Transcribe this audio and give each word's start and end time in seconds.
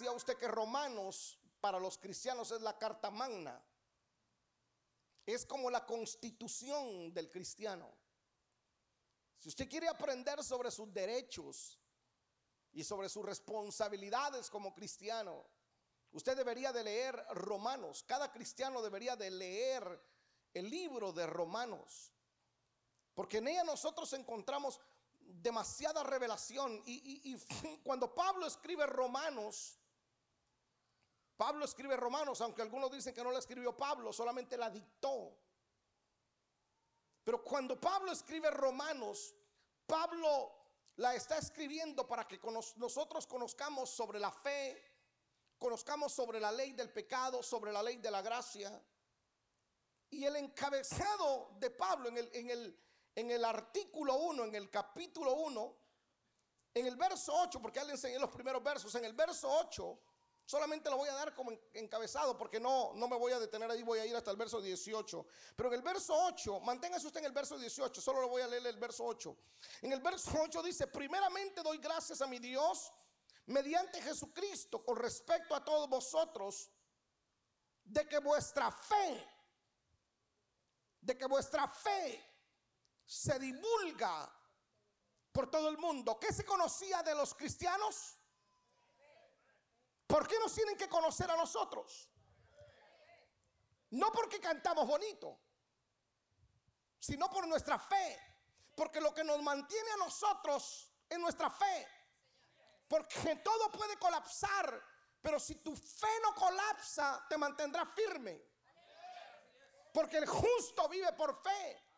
decía 0.00 0.12
usted 0.12 0.38
que 0.38 0.48
Romanos 0.48 1.38
para 1.60 1.78
los 1.78 1.98
cristianos 1.98 2.50
es 2.52 2.62
la 2.62 2.78
carta 2.78 3.10
magna. 3.10 3.62
Es 5.26 5.44
como 5.44 5.68
la 5.70 5.84
constitución 5.84 7.12
del 7.12 7.30
cristiano. 7.30 7.94
Si 9.38 9.50
usted 9.50 9.68
quiere 9.68 9.88
aprender 9.88 10.42
sobre 10.42 10.70
sus 10.70 10.90
derechos 10.90 11.78
y 12.72 12.82
sobre 12.82 13.10
sus 13.10 13.26
responsabilidades 13.26 14.48
como 14.48 14.74
cristiano, 14.74 15.44
usted 16.12 16.34
debería 16.34 16.72
de 16.72 16.82
leer 16.82 17.22
Romanos. 17.32 18.02
Cada 18.02 18.32
cristiano 18.32 18.80
debería 18.80 19.16
de 19.16 19.30
leer 19.30 20.02
el 20.54 20.70
libro 20.70 21.12
de 21.12 21.26
Romanos. 21.26 22.10
Porque 23.12 23.36
en 23.36 23.48
ella 23.48 23.64
nosotros 23.64 24.10
encontramos 24.14 24.80
demasiada 25.18 26.02
revelación. 26.02 26.82
Y, 26.86 27.36
cuando 27.84 28.14
Pablo 28.14 28.46
escribe 28.46 28.86
Romanos, 28.86 29.79
Pablo 31.40 31.64
escribe 31.64 31.96
Romanos, 31.96 32.38
aunque 32.42 32.60
algunos 32.60 32.90
dicen 32.92 33.14
que 33.14 33.24
no 33.24 33.32
la 33.32 33.38
escribió 33.38 33.74
Pablo, 33.74 34.12
solamente 34.12 34.58
la 34.58 34.68
dictó. 34.68 35.34
Pero 37.24 37.42
cuando 37.42 37.80
Pablo 37.80 38.12
escribe 38.12 38.50
Romanos, 38.50 39.34
Pablo 39.86 40.52
la 40.96 41.14
está 41.14 41.38
escribiendo 41.38 42.06
para 42.06 42.28
que 42.28 42.38
nosotros 42.76 43.26
conozcamos 43.26 43.88
sobre 43.88 44.20
la 44.20 44.30
fe, 44.30 44.84
conozcamos 45.56 46.12
sobre 46.12 46.40
la 46.40 46.52
ley 46.52 46.72
del 46.72 46.90
pecado, 46.90 47.42
sobre 47.42 47.72
la 47.72 47.82
ley 47.82 47.96
de 47.96 48.10
la 48.10 48.20
gracia. 48.20 48.78
Y 50.10 50.26
el 50.26 50.36
encabezado 50.36 51.52
de 51.58 51.70
Pablo 51.70 52.10
en 52.10 53.30
el, 53.30 53.44
artículo 53.46 54.14
1, 54.16 54.44
en 54.44 54.54
el 54.56 54.68
capítulo 54.68 55.32
1, 55.36 55.76
en 56.74 56.86
el 56.86 56.96
verso 56.96 57.32
8, 57.34 57.62
porque 57.62 57.78
ya 57.78 57.84
le 57.84 57.92
enseñé 57.92 58.18
los 58.18 58.30
primeros 58.30 58.62
versos, 58.62 58.94
en 58.96 59.06
el 59.06 59.14
verso 59.14 59.50
8, 59.50 59.98
solamente 60.50 60.90
lo 60.90 60.96
voy 60.96 61.08
a 61.08 61.14
dar 61.14 61.32
como 61.32 61.52
encabezado, 61.74 62.36
porque 62.36 62.58
no, 62.58 62.92
no 62.94 63.06
me 63.06 63.16
voy 63.16 63.30
a 63.30 63.38
detener 63.38 63.70
ahí, 63.70 63.84
voy 63.84 64.00
a 64.00 64.06
ir 64.06 64.16
hasta 64.16 64.32
el 64.32 64.36
verso 64.36 64.60
18. 64.60 65.24
Pero 65.54 65.68
en 65.68 65.76
el 65.76 65.82
verso 65.82 66.12
8, 66.12 66.58
manténgase 66.58 67.06
usted 67.06 67.20
en 67.20 67.26
el 67.26 67.32
verso 67.32 67.56
18, 67.56 68.00
solo 68.00 68.22
lo 68.22 68.28
voy 68.28 68.42
a 68.42 68.48
leer 68.48 68.66
el 68.66 68.76
verso 68.76 69.04
8. 69.04 69.36
En 69.82 69.92
el 69.92 70.00
verso 70.00 70.32
8 70.42 70.60
dice, 70.64 70.88
primeramente 70.88 71.62
doy 71.62 71.78
gracias 71.78 72.20
a 72.20 72.26
mi 72.26 72.40
Dios 72.40 72.92
mediante 73.46 74.02
Jesucristo 74.02 74.84
con 74.84 74.96
respecto 74.96 75.54
a 75.54 75.64
todos 75.64 75.88
vosotros, 75.88 76.68
de 77.84 78.08
que 78.08 78.18
vuestra 78.18 78.72
fe, 78.72 79.28
de 81.00 81.16
que 81.16 81.26
vuestra 81.26 81.68
fe 81.68 82.24
se 83.06 83.38
divulga 83.38 84.28
por 85.30 85.48
todo 85.48 85.68
el 85.68 85.78
mundo. 85.78 86.18
¿Qué 86.18 86.32
se 86.32 86.44
conocía 86.44 87.04
de 87.04 87.14
los 87.14 87.34
cristianos? 87.34 88.16
¿Por 90.10 90.26
qué 90.26 90.36
nos 90.40 90.52
tienen 90.52 90.76
que 90.76 90.88
conocer 90.88 91.30
a 91.30 91.36
nosotros? 91.36 92.08
No 93.90 94.10
porque 94.10 94.40
cantamos 94.40 94.86
bonito, 94.86 95.38
sino 96.98 97.30
por 97.30 97.46
nuestra 97.46 97.78
fe. 97.78 98.20
Porque 98.74 99.00
lo 99.00 99.14
que 99.14 99.22
nos 99.22 99.40
mantiene 99.40 99.90
a 99.92 99.96
nosotros 99.98 100.90
es 101.08 101.18
nuestra 101.18 101.48
fe. 101.48 101.86
Porque 102.88 103.36
todo 103.36 103.70
puede 103.70 103.96
colapsar, 103.98 104.82
pero 105.22 105.38
si 105.38 105.56
tu 105.56 105.76
fe 105.76 106.08
no 106.24 106.34
colapsa, 106.34 107.24
te 107.28 107.38
mantendrá 107.38 107.86
firme. 107.86 108.42
Porque 109.94 110.18
el 110.18 110.26
justo 110.26 110.88
vive 110.88 111.12
por 111.12 111.40
fe. 111.40 111.89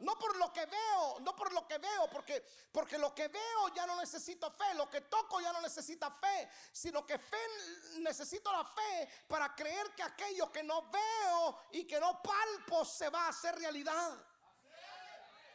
No 0.00 0.18
por 0.18 0.34
lo 0.36 0.52
que 0.52 0.64
veo, 0.64 1.20
no 1.20 1.36
por 1.36 1.52
lo 1.52 1.66
que 1.66 1.76
veo, 1.78 2.08
porque, 2.10 2.42
porque 2.72 2.96
lo 2.96 3.14
que 3.14 3.28
veo 3.28 3.68
ya 3.74 3.86
no 3.86 3.96
necesito 3.96 4.50
fe, 4.50 4.74
lo 4.74 4.88
que 4.88 5.02
toco 5.02 5.40
ya 5.40 5.52
no 5.52 5.60
necesita 5.60 6.10
fe, 6.10 6.50
sino 6.72 7.04
que 7.04 7.18
fe 7.18 7.36
necesito 7.98 8.50
la 8.50 8.64
fe 8.64 9.08
para 9.28 9.54
creer 9.54 9.94
que 9.94 10.02
aquello 10.02 10.50
que 10.50 10.62
no 10.62 10.90
veo 10.90 11.58
y 11.72 11.86
que 11.86 12.00
no 12.00 12.22
palpo 12.22 12.84
se 12.84 13.10
va 13.10 13.26
a 13.26 13.28
hacer 13.28 13.54
realidad. 13.56 14.26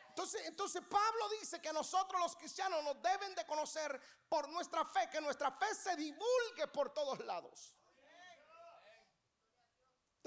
Entonces, 0.10 0.46
entonces 0.46 0.82
Pablo 0.90 1.30
dice 1.40 1.60
que 1.60 1.74
nosotros 1.74 2.22
los 2.22 2.36
cristianos 2.36 2.84
nos 2.84 3.02
deben 3.02 3.34
de 3.36 3.46
conocer 3.46 4.00
por 4.30 4.48
nuestra 4.50 4.86
fe, 4.86 5.10
que 5.10 5.20
nuestra 5.20 5.52
fe 5.52 5.74
se 5.74 5.96
divulgue 5.96 6.68
por 6.72 6.94
todos 6.94 7.20
lados. 7.26 7.76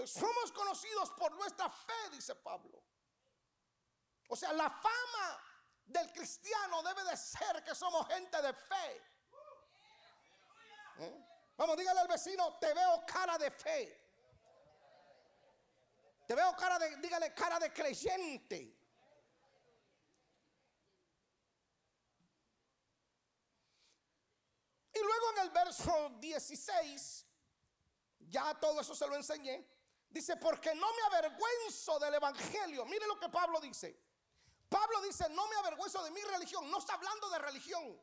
Somos 0.06 0.52
conocidos 0.52 1.10
por 1.12 1.32
nuestra 1.36 1.70
fe, 1.70 2.10
dice 2.10 2.34
Pablo. 2.34 2.87
O 4.28 4.36
sea, 4.36 4.52
la 4.52 4.70
fama 4.70 5.42
del 5.86 6.12
cristiano 6.12 6.82
debe 6.82 7.02
de 7.04 7.16
ser 7.16 7.64
que 7.64 7.74
somos 7.74 8.06
gente 8.06 8.40
de 8.42 8.52
fe. 8.52 9.02
¿Eh? 10.98 11.24
Vamos, 11.56 11.76
dígale 11.76 12.00
al 12.00 12.08
vecino, 12.08 12.58
te 12.58 12.72
veo 12.74 13.04
cara 13.06 13.38
de 13.38 13.50
fe. 13.50 14.08
Te 16.26 16.34
veo 16.34 16.54
cara 16.54 16.78
de, 16.78 16.96
dígale, 16.98 17.32
cara 17.32 17.58
de 17.58 17.72
creyente. 17.72 18.76
Y 24.92 25.00
luego 25.00 25.30
en 25.32 25.38
el 25.38 25.50
verso 25.50 26.10
16, 26.20 27.26
ya 28.18 28.54
todo 28.60 28.80
eso 28.80 28.94
se 28.94 29.06
lo 29.06 29.14
enseñé, 29.14 29.66
dice, 30.10 30.36
porque 30.36 30.74
no 30.74 30.86
me 30.92 31.16
avergüenzo 31.16 31.98
del 31.98 32.14
Evangelio. 32.14 32.84
Mire 32.84 33.06
lo 33.06 33.18
que 33.18 33.28
Pablo 33.30 33.58
dice. 33.60 34.07
Pablo 34.68 35.00
dice, 35.02 35.28
no 35.30 35.48
me 35.48 35.56
avergüenzo 35.56 36.02
de 36.04 36.10
mi 36.10 36.20
religión. 36.22 36.70
No 36.70 36.78
está 36.78 36.94
hablando 36.94 37.30
de 37.30 37.38
religión. 37.38 38.00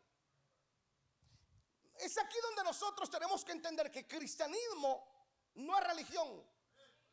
Es 1.97 2.17
aquí 2.17 2.37
donde 2.41 2.63
nosotros 2.63 3.09
tenemos 3.09 3.45
que 3.45 3.51
entender 3.51 3.91
que 3.91 4.07
cristianismo 4.07 5.07
no 5.55 5.77
es 5.77 5.87
religión. 5.87 6.43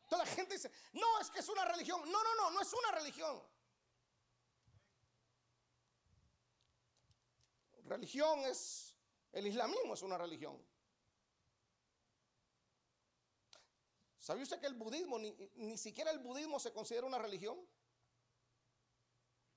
Toda 0.09 0.25
la 0.25 0.31
gente 0.31 0.55
dice, 0.55 0.71
no, 0.93 1.19
es 1.19 1.29
que 1.29 1.39
es 1.39 1.49
una 1.49 1.65
religión. 1.65 2.01
No, 2.11 2.23
no, 2.23 2.35
no, 2.35 2.51
no 2.51 2.61
es 2.61 2.73
una 2.73 2.91
religión. 2.91 3.41
Religión 7.85 8.39
es, 8.39 8.95
el 9.31 9.47
islamismo 9.47 9.93
es 9.93 10.01
una 10.01 10.17
religión. 10.17 10.59
¿Sabía 14.17 14.43
usted 14.43 14.59
que 14.59 14.67
el 14.67 14.75
budismo, 14.75 15.19
ni, 15.19 15.31
ni 15.55 15.77
siquiera 15.77 16.09
el 16.09 16.19
budismo 16.19 16.59
se 16.59 16.71
considera 16.71 17.05
una 17.05 17.17
religión? 17.17 17.59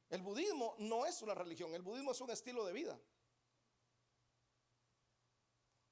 El 0.08 0.22
budismo 0.22 0.76
no 0.78 1.04
es 1.04 1.20
una 1.22 1.34
religión, 1.34 1.74
el 1.74 1.82
budismo 1.82 2.12
es 2.12 2.20
un 2.20 2.30
estilo 2.30 2.64
de 2.64 2.72
vida. 2.72 3.00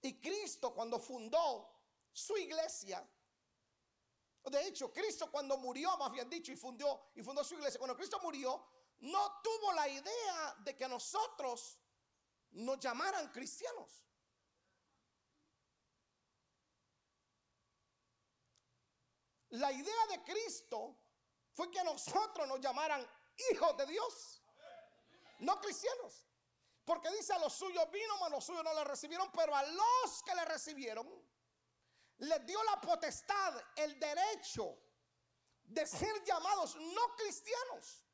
Y 0.03 0.21
Cristo 0.21 0.75
cuando 0.75 1.01
fundó 1.01 1.71
su 2.13 2.37
iglesia, 2.37 3.09
de 4.45 4.67
hecho, 4.69 4.93
Cristo 4.93 5.31
cuando 5.31 5.57
murió, 5.57 5.97
más 5.97 6.13
bien 6.13 6.29
dicho, 6.29 6.53
y 6.53 6.55
y 6.55 7.23
fundó 7.23 7.43
su 7.43 7.55
iglesia, 7.55 7.79
cuando 7.79 7.97
Cristo 7.97 8.21
murió, 8.23 8.65
no 8.99 9.41
tuvo 9.43 9.73
la 9.73 9.89
idea 9.89 10.55
de 10.59 10.77
que 10.77 10.87
nosotros 10.87 11.79
nos 12.51 12.79
llamaran 12.79 13.31
cristianos. 13.33 14.05
La 19.51 19.73
idea 19.73 20.07
de 20.11 20.23
Cristo 20.25 20.97
fue 21.53 21.71
que 21.71 21.83
nosotros 21.85 22.47
nos 22.47 22.61
llamaran 22.61 23.07
hijos 23.50 23.77
de 23.77 23.87
Dios, 23.87 24.43
no 25.39 25.61
cristianos. 25.61 26.27
Porque 26.84 27.11
dice 27.11 27.33
a 27.33 27.39
los 27.39 27.53
suyos 27.55 27.91
vino, 27.91 28.19
mas 28.21 28.31
los 28.31 28.45
suyos 28.45 28.62
no 28.62 28.75
le 28.75 28.84
recibieron, 28.84 29.31
pero 29.33 29.55
a 29.55 29.62
los 29.62 30.22
que 30.22 30.34
le 30.34 30.45
recibieron, 30.45 31.09
les 32.19 32.47
dio 32.47 32.62
la 32.65 32.81
potestad, 32.81 33.55
el 33.77 33.99
derecho 33.99 34.78
de 35.65 35.87
ser 35.87 36.23
llamados 36.25 36.76
no 36.76 37.17
cristianos. 37.17 38.05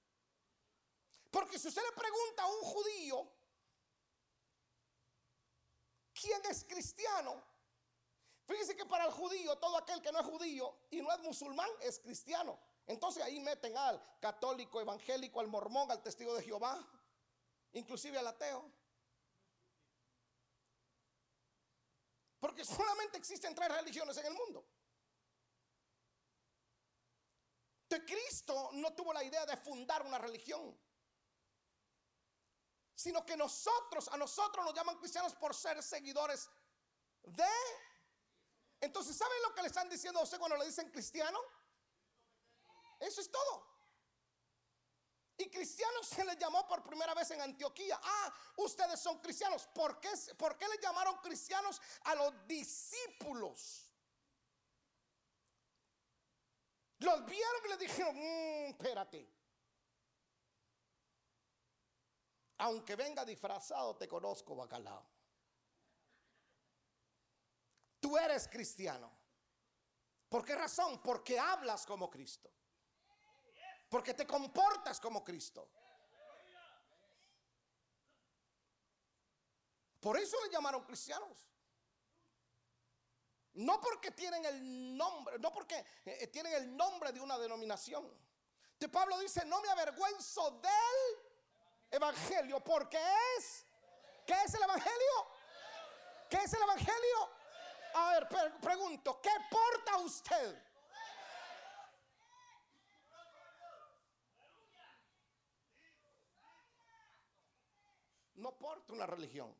Porque 1.30 1.58
si 1.58 1.68
usted 1.68 1.82
le 1.82 1.92
pregunta 1.92 2.42
a 2.42 2.46
un 2.46 2.60
judío, 2.60 3.32
¿quién 6.12 6.40
es 6.46 6.64
cristiano? 6.64 7.42
Fíjese 8.46 8.76
que 8.76 8.86
para 8.86 9.04
el 9.04 9.12
judío, 9.12 9.56
todo 9.58 9.76
aquel 9.76 10.02
que 10.02 10.10
no 10.10 10.20
es 10.20 10.26
judío 10.26 10.76
y 10.90 11.00
no 11.02 11.12
es 11.12 11.20
musulmán 11.20 11.70
es 11.80 12.00
cristiano. 12.00 12.58
Entonces 12.86 13.22
ahí 13.22 13.40
meten 13.40 13.76
al 13.76 14.18
católico, 14.20 14.80
evangélico, 14.80 15.40
al 15.40 15.48
mormón, 15.48 15.90
al 15.90 16.02
testigo 16.02 16.34
de 16.34 16.42
Jehová, 16.42 16.84
inclusive 17.72 18.18
al 18.18 18.26
ateo. 18.26 18.70
Porque 22.40 22.64
solamente 22.64 23.18
existen 23.18 23.54
tres 23.54 23.68
religiones 23.68 24.16
en 24.16 24.26
el 24.26 24.32
mundo. 24.32 24.66
De 27.88 28.04
Cristo 28.04 28.70
no 28.72 28.94
tuvo 28.94 29.12
la 29.12 29.22
idea 29.22 29.44
de 29.44 29.56
fundar 29.56 30.04
una 30.06 30.18
religión, 30.18 30.78
sino 32.94 33.26
que 33.26 33.36
nosotros, 33.36 34.08
a 34.08 34.16
nosotros 34.16 34.64
nos 34.64 34.74
llaman 34.74 34.96
cristianos 34.98 35.34
por 35.34 35.54
ser 35.54 35.82
seguidores 35.82 36.48
de... 37.22 37.44
Entonces, 38.80 39.16
¿saben 39.16 39.42
lo 39.42 39.54
que 39.54 39.62
le 39.62 39.68
están 39.68 39.88
diciendo 39.88 40.20
a 40.20 40.22
usted 40.22 40.38
cuando 40.38 40.56
le 40.56 40.66
dicen 40.66 40.90
cristiano? 40.90 41.38
Eso 43.00 43.20
es 43.20 43.30
todo. 43.30 43.66
Y 45.38 45.48
cristianos 45.48 46.06
se 46.06 46.22
les 46.22 46.36
llamó 46.36 46.68
por 46.68 46.82
primera 46.82 47.14
vez 47.14 47.30
en 47.30 47.40
Antioquía. 47.40 47.98
Ah, 48.02 48.34
ustedes 48.56 49.00
son 49.00 49.18
cristianos. 49.20 49.66
¿Por 49.68 49.98
qué, 49.98 50.10
por 50.36 50.58
qué 50.58 50.68
les 50.68 50.80
llamaron 50.80 51.16
cristianos 51.16 51.80
a 52.04 52.14
los 52.14 52.46
discípulos? 52.46 53.90
Los 56.98 57.24
vieron 57.24 57.62
y 57.64 57.68
les 57.68 57.78
dijeron, 57.78 58.16
mmm, 58.16 58.70
espérate. 58.70 59.32
Aunque 62.58 62.94
venga 62.94 63.24
disfrazado, 63.24 63.96
te 63.96 64.06
conozco, 64.06 64.54
bacalao. 64.54 65.08
Tú 67.98 68.18
eres 68.18 68.46
cristiano. 68.46 69.10
¿Por 70.28 70.44
qué 70.44 70.54
razón? 70.54 71.00
Porque 71.02 71.38
hablas 71.38 71.86
como 71.86 72.10
Cristo. 72.10 72.50
Porque 73.90 74.14
te 74.14 74.26
comportas 74.26 75.00
como 75.00 75.22
Cristo. 75.22 75.68
Por 80.00 80.16
eso 80.16 80.36
le 80.44 80.50
llamaron 80.50 80.84
cristianos. 80.84 81.46
No 83.54 83.80
porque 83.80 84.12
tienen 84.12 84.44
el 84.44 84.96
nombre, 84.96 85.38
no 85.40 85.52
porque 85.52 85.84
eh, 86.06 86.28
tienen 86.28 86.54
el 86.54 86.76
nombre 86.76 87.12
de 87.12 87.20
una 87.20 87.36
denominación. 87.36 88.08
De 88.78 88.88
Pablo 88.88 89.18
dice, 89.18 89.44
no 89.44 89.60
me 89.60 89.68
avergüenzo 89.68 90.52
del 90.52 91.18
evangelio, 91.90 92.60
porque 92.60 92.98
es, 93.36 93.66
¿qué 94.24 94.34
es 94.44 94.54
el 94.54 94.62
evangelio? 94.62 95.26
¿Qué 96.30 96.36
es 96.36 96.52
el 96.54 96.62
evangelio? 96.62 97.30
A 97.94 98.10
ver, 98.12 98.28
pregunto, 98.60 99.20
¿qué 99.20 99.32
porta 99.50 99.96
usted? 99.98 100.69
No 108.40 108.56
porta 108.56 108.94
una 108.94 109.06
religión. 109.06 109.54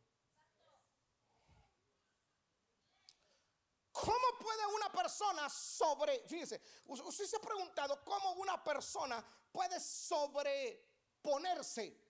¿Cómo 3.93 4.39
puede 4.41 4.67
una 4.75 4.91
persona 4.91 5.49
sobre, 5.51 6.27
fíjese, 6.27 6.63
usted 6.87 7.27
se 7.27 7.37
ha 7.37 7.41
preguntado 7.41 8.03
cómo 8.03 8.33
una 8.33 8.65
persona 8.65 9.23
puede 9.53 9.79
sobreponerse 9.79 12.03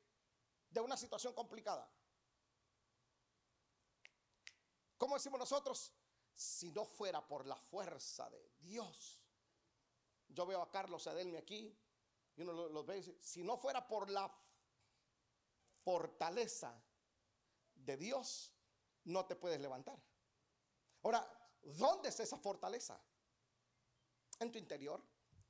de 0.71 0.81
una 0.81 0.97
situación 0.97 1.35
complicada? 1.35 1.93
¿Cómo 4.97 5.17
decimos 5.17 5.41
nosotros? 5.41 5.93
Si 6.33 6.71
no 6.71 6.85
fuera 6.85 7.27
por 7.27 7.47
la 7.47 7.57
fuerza 7.57 8.31
de 8.31 8.49
Dios. 8.61 9.19
Yo 10.29 10.47
veo 10.47 10.63
a 10.63 10.71
Carlos 10.71 11.09
Adelmi 11.09 11.37
aquí 11.37 11.77
y 12.37 12.43
uno 12.43 12.69
lo, 12.69 12.85
ve 12.85 12.99
y 12.99 13.01
dice, 13.01 13.19
si 13.21 13.43
no 13.43 13.57
fuera 13.57 13.89
por 13.89 14.09
la 14.09 14.33
fortaleza 15.85 16.75
de 17.75 17.97
Dios, 17.97 18.53
no 19.05 19.27
te 19.27 19.37
puedes 19.37 19.61
levantar. 19.61 19.99
Ahora, 21.03 21.41
¿Dónde 21.63 22.09
está 22.09 22.23
esa 22.23 22.39
fortaleza? 22.39 22.99
En 24.39 24.51
tu 24.51 24.59
interior. 24.59 25.03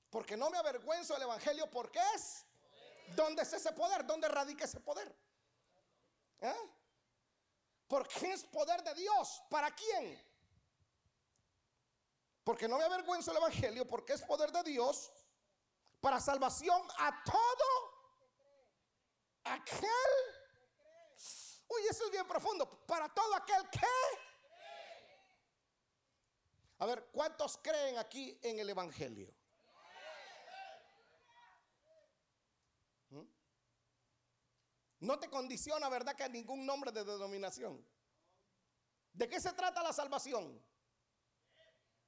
Porque 0.08 0.36
no 0.36 0.50
me 0.50 0.58
avergüenzo 0.58 1.14
del 1.14 1.22
Evangelio 1.22 1.70
porque 1.70 2.00
es. 2.14 2.44
¿Dónde 3.14 3.42
está 3.42 3.56
ese 3.56 3.72
poder? 3.72 4.04
¿Dónde 4.06 4.28
radica 4.28 4.64
ese 4.64 4.80
poder? 4.80 5.14
¿Eh? 6.40 6.70
Porque 7.86 8.32
es 8.32 8.44
poder 8.44 8.82
de 8.82 8.94
Dios. 8.94 9.42
¿Para 9.48 9.74
quién? 9.74 10.20
Porque 12.42 12.66
no 12.66 12.78
me 12.78 12.84
avergüenzo 12.84 13.30
del 13.30 13.38
Evangelio 13.38 13.86
porque 13.86 14.14
es 14.14 14.22
poder 14.22 14.50
de 14.50 14.62
Dios 14.64 15.12
para 16.00 16.18
salvación 16.18 16.82
a 16.98 17.22
todo 17.24 17.89
aquel. 19.44 19.88
Uy, 21.68 21.82
eso 21.88 22.04
es 22.04 22.10
bien 22.10 22.26
profundo. 22.26 22.84
Para 22.86 23.08
todo 23.08 23.34
aquel 23.34 23.68
que 23.70 23.86
a 26.80 26.86
ver, 26.86 27.10
¿cuántos 27.12 27.58
creen 27.58 27.98
aquí 27.98 28.38
en 28.42 28.58
el 28.58 28.70
Evangelio? 28.70 29.30
¿Mm? 33.10 33.22
No 35.00 35.18
te 35.18 35.28
condiciona, 35.28 35.90
¿verdad? 35.90 36.16
Que 36.16 36.22
hay 36.22 36.30
ningún 36.30 36.64
nombre 36.64 36.90
de 36.90 37.04
denominación. 37.04 37.86
¿De 39.12 39.28
qué 39.28 39.38
se 39.38 39.52
trata 39.52 39.82
la 39.82 39.92
salvación? 39.92 40.58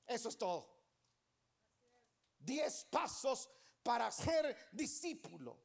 Eso 0.07 0.31
es 0.31 0.39
todo. 0.39 0.75
Diez 2.39 2.87
pasos 2.87 3.51
para 3.83 4.11
ser 4.11 4.71
discípulo. 4.73 5.61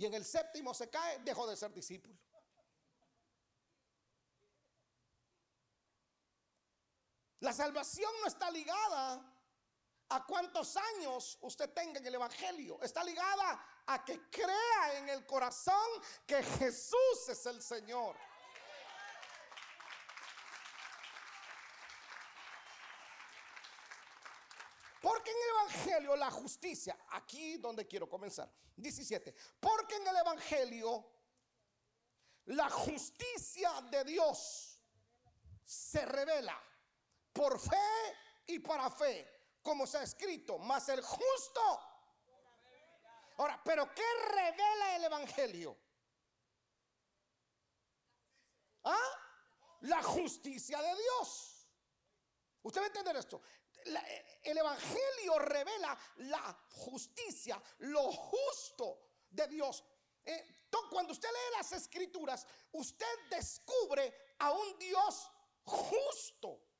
Y 0.00 0.06
en 0.06 0.14
el 0.14 0.24
séptimo 0.24 0.72
se 0.72 0.88
cae, 0.88 1.18
dejó 1.18 1.46
de 1.46 1.54
ser 1.54 1.74
discípulo. 1.74 2.16
La 7.40 7.52
salvación 7.52 8.10
no 8.22 8.26
está 8.26 8.50
ligada 8.50 9.22
a 10.08 10.24
cuántos 10.24 10.74
años 10.78 11.36
usted 11.42 11.74
tenga 11.74 11.98
en 12.00 12.06
el 12.06 12.14
Evangelio. 12.14 12.80
Está 12.80 13.04
ligada 13.04 13.82
a 13.88 14.02
que 14.02 14.30
crea 14.30 14.96
en 14.96 15.10
el 15.10 15.26
corazón 15.26 15.76
que 16.26 16.42
Jesús 16.44 17.28
es 17.28 17.44
el 17.44 17.60
Señor. 17.60 18.16
En 25.30 25.36
el 25.36 25.50
Evangelio 25.50 26.16
la 26.16 26.30
justicia, 26.30 26.98
aquí 27.10 27.56
donde 27.58 27.86
quiero 27.86 28.08
comenzar, 28.08 28.50
17, 28.76 29.32
porque 29.60 29.94
en 29.94 30.08
el 30.08 30.16
Evangelio 30.16 31.06
la 32.46 32.68
justicia 32.68 33.80
de 33.92 34.04
Dios 34.04 34.82
se 35.64 36.04
revela 36.04 36.60
por 37.32 37.60
fe 37.60 37.76
y 38.46 38.58
para 38.58 38.90
fe, 38.90 39.58
como 39.62 39.86
se 39.86 39.98
ha 39.98 40.02
escrito, 40.02 40.58
más 40.58 40.88
el 40.88 41.00
justo. 41.00 41.60
Ahora, 43.36 43.60
pero 43.64 43.94
¿qué 43.94 44.02
revela 44.32 44.96
el 44.96 45.04
Evangelio? 45.04 45.78
¿Ah? 48.82 48.98
La 49.82 50.02
justicia 50.02 50.82
de 50.82 50.96
Dios. 50.96 51.68
Usted 52.62 52.80
va 52.80 52.84
a 52.84 52.88
entender 52.88 53.16
esto. 53.16 53.40
El 54.42 54.58
Evangelio 54.58 55.38
revela 55.38 55.98
la 56.16 56.66
justicia, 56.70 57.60
lo 57.78 58.10
justo 58.12 58.98
de 59.30 59.46
Dios. 59.48 59.84
Eh, 60.24 60.56
cuando 60.90 61.12
usted 61.12 61.28
lee 61.28 61.56
las 61.56 61.72
escrituras, 61.72 62.46
usted 62.72 63.28
descubre 63.30 64.34
a 64.38 64.52
un 64.52 64.78
Dios 64.78 65.30
justo 65.64 66.70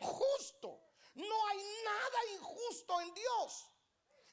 justo. 0.00 0.82
No 1.14 1.46
hay 1.48 1.58
nada 1.84 2.18
injusto 2.34 3.00
en 3.00 3.14
Dios. 3.14 3.68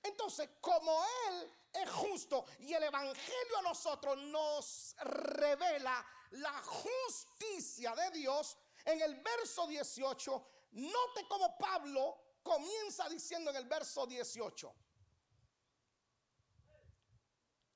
Entonces, 0.03 0.50
como 0.60 1.03
Él 1.27 1.51
es 1.72 1.89
justo 1.89 2.46
y 2.60 2.74
el 2.74 2.84
Evangelio 2.84 3.58
a 3.60 3.62
nosotros 3.62 4.18
nos 4.18 4.96
revela 5.00 6.06
la 6.32 6.62
justicia 6.62 7.96
de 7.96 8.12
Dios, 8.12 8.58
en 8.86 9.01
el 9.01 9.15
verso 9.22 9.65
18, 9.65 10.48
note 10.74 11.27
como 11.27 11.58
Pablo 11.58 12.39
comienza 12.44 13.08
diciendo 13.10 13.50
en 13.51 13.58
el 13.58 13.65
verso 13.65 14.06
18. 14.06 14.75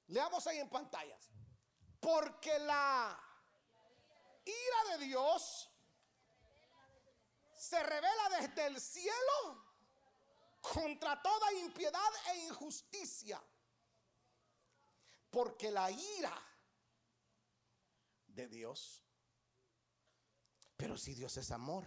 Leamos 0.08 0.46
ahí 0.48 0.60
en 0.60 0.70
pantallas. 0.70 1.30
Porque 2.00 2.60
la 2.60 3.20
ira 4.46 4.98
de 4.98 5.06
Dios 5.06 5.70
se 7.56 7.82
revela 7.82 8.30
desde 8.39 8.68
el 8.68 8.80
cielo 8.80 9.66
contra 10.62 11.22
toda 11.22 11.51
impiedad 11.54 12.12
e 12.32 12.46
injusticia. 12.46 13.42
Porque 15.30 15.72
la 15.72 15.92
ira 15.92 16.34
de 18.27 18.48
Dios, 18.48 19.04
pero 20.77 20.98
si 20.98 21.13
Dios 21.13 21.36
es 21.38 21.51
amor, 21.51 21.86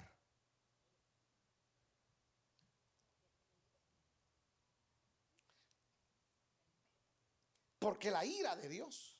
porque 7.80 8.10
la 8.10 8.24
ira 8.26 8.54
de 8.56 8.68
Dios, 8.68 9.18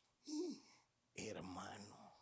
hermano, 1.15 2.21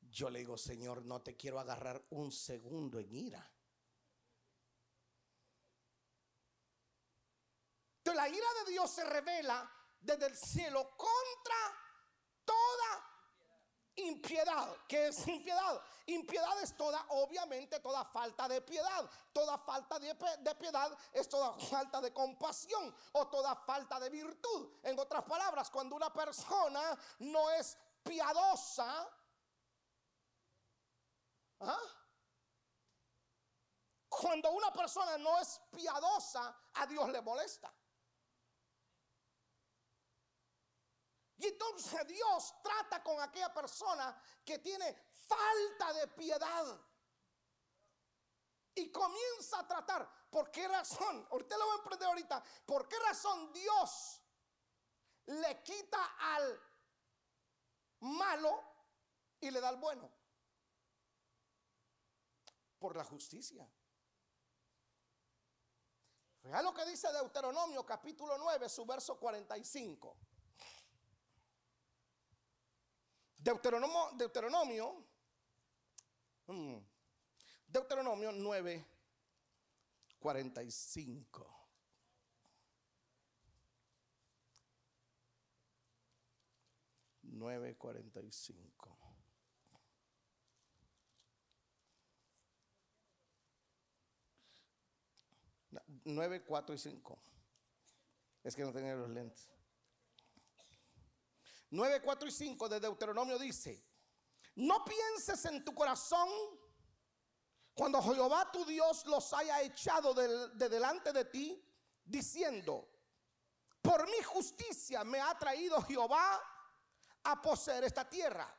yo 0.00 0.30
le 0.30 0.38
digo, 0.38 0.56
Señor, 0.56 1.04
no 1.04 1.20
te 1.20 1.36
quiero 1.36 1.58
agarrar 1.58 2.06
un 2.10 2.30
segundo 2.30 3.00
en 3.00 3.12
ira. 3.12 3.52
Entonces 7.98 8.16
la 8.22 8.28
ira 8.28 8.46
de 8.64 8.70
Dios 8.70 8.90
se 8.90 9.04
revela 9.04 9.68
desde 10.00 10.26
el 10.26 10.36
cielo 10.36 10.96
contra 10.96 11.56
toda 12.44 13.09
impiedad. 14.00 14.76
¿Qué 14.88 15.08
es 15.08 15.26
impiedad? 15.28 15.80
Impiedad 16.06 16.60
es 16.62 16.76
toda, 16.76 17.04
obviamente, 17.10 17.80
toda 17.80 18.04
falta 18.04 18.48
de 18.48 18.60
piedad. 18.62 19.08
Toda 19.32 19.58
falta 19.58 19.98
de, 19.98 20.14
de, 20.40 20.54
piedad 20.56 20.96
es 21.12 21.28
toda 21.28 21.52
falta 21.58 22.00
de 22.00 22.12
compasión 22.12 22.94
o 23.12 23.28
toda 23.28 23.54
falta 23.54 24.00
de 24.00 24.10
virtud. 24.10 24.70
En 24.82 24.98
otras 24.98 25.24
palabras, 25.24 25.70
cuando 25.70 25.96
una 25.96 26.12
persona 26.12 26.98
no 27.20 27.50
es 27.50 27.76
piadosa, 28.02 29.08
¿ah? 31.60 31.78
cuando 34.08 34.50
una 34.50 34.72
persona 34.72 35.16
no 35.18 35.38
es 35.38 35.60
piadosa, 35.70 36.56
a 36.74 36.86
Dios 36.86 37.08
le 37.10 37.20
molesta. 37.20 37.72
Y 41.40 41.46
entonces 41.46 42.06
Dios 42.06 42.54
trata 42.62 43.02
con 43.02 43.18
aquella 43.18 43.52
persona 43.52 44.14
que 44.44 44.58
tiene 44.58 44.94
falta 45.26 45.92
de 45.94 46.08
piedad. 46.08 46.78
Y 48.74 48.92
comienza 48.92 49.60
a 49.60 49.66
tratar. 49.66 50.28
¿Por 50.28 50.50
qué 50.50 50.68
razón? 50.68 51.26
Usted 51.30 51.56
lo 51.56 51.66
va 51.66 51.72
a 51.72 51.76
emprender 51.78 52.08
ahorita. 52.08 52.44
¿Por 52.66 52.86
qué 52.86 52.98
razón 52.98 53.50
Dios 53.54 54.22
le 55.26 55.62
quita 55.62 56.16
al 56.18 56.60
malo 58.00 58.62
y 59.40 59.50
le 59.50 59.62
da 59.62 59.70
al 59.70 59.78
bueno? 59.78 60.12
Por 62.78 62.96
la 62.96 63.04
justicia. 63.04 63.66
Fíjate 66.42 66.62
lo 66.62 66.74
que 66.74 66.84
dice 66.84 67.10
Deuteronomio 67.12 67.84
capítulo 67.86 68.36
9, 68.36 68.68
su 68.68 68.84
verso 68.84 69.18
45. 69.18 70.18
Deuteronomio, 73.42 74.10
Deuteronomio, 74.16 75.06
mm, 76.46 76.76
Deuteronomio 77.66 78.32
9, 78.32 78.86
45. 80.18 81.60
Nueve 87.22 87.76
cuarenta 87.78 88.20
y 88.20 88.30
cinco. 88.30 88.98
Nueve, 96.04 96.42
cuatro 96.42 96.74
y 96.74 96.78
cinco. 96.78 97.22
Es 98.42 98.54
que 98.54 98.62
no 98.62 98.72
tenía 98.72 98.94
los 98.94 99.08
lentes. 99.08 99.48
9, 101.70 102.02
4 102.02 102.28
y 102.28 102.32
5 102.32 102.68
de 102.68 102.80
Deuteronomio 102.80 103.38
dice, 103.38 103.84
no 104.56 104.84
pienses 104.84 105.44
en 105.46 105.64
tu 105.64 105.74
corazón 105.74 106.28
cuando 107.74 108.02
Jehová 108.02 108.50
tu 108.52 108.64
Dios 108.64 109.06
los 109.06 109.32
haya 109.32 109.62
echado 109.62 110.12
de, 110.12 110.48
de 110.48 110.68
delante 110.68 111.12
de 111.12 111.24
ti, 111.26 111.64
diciendo, 112.04 112.90
por 113.80 114.06
mi 114.08 114.22
justicia 114.22 115.04
me 115.04 115.20
ha 115.20 115.38
traído 115.38 115.80
Jehová 115.82 116.40
a 117.24 117.40
poseer 117.40 117.84
esta 117.84 118.08
tierra. 118.08 118.54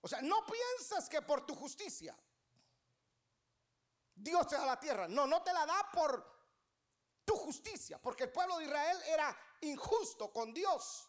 O 0.00 0.08
sea, 0.08 0.20
no 0.22 0.44
pienses 0.46 1.08
que 1.08 1.22
por 1.22 1.44
tu 1.46 1.54
justicia 1.54 2.16
Dios 4.14 4.46
te 4.46 4.56
da 4.56 4.66
la 4.66 4.80
tierra. 4.80 5.08
No, 5.08 5.26
no 5.26 5.42
te 5.42 5.52
la 5.52 5.66
da 5.66 5.90
por 5.92 6.41
justicia, 7.36 8.00
porque 8.00 8.24
el 8.24 8.32
pueblo 8.32 8.58
de 8.58 8.64
Israel 8.64 9.02
era 9.06 9.36
injusto 9.62 10.32
con 10.32 10.52
Dios. 10.52 11.08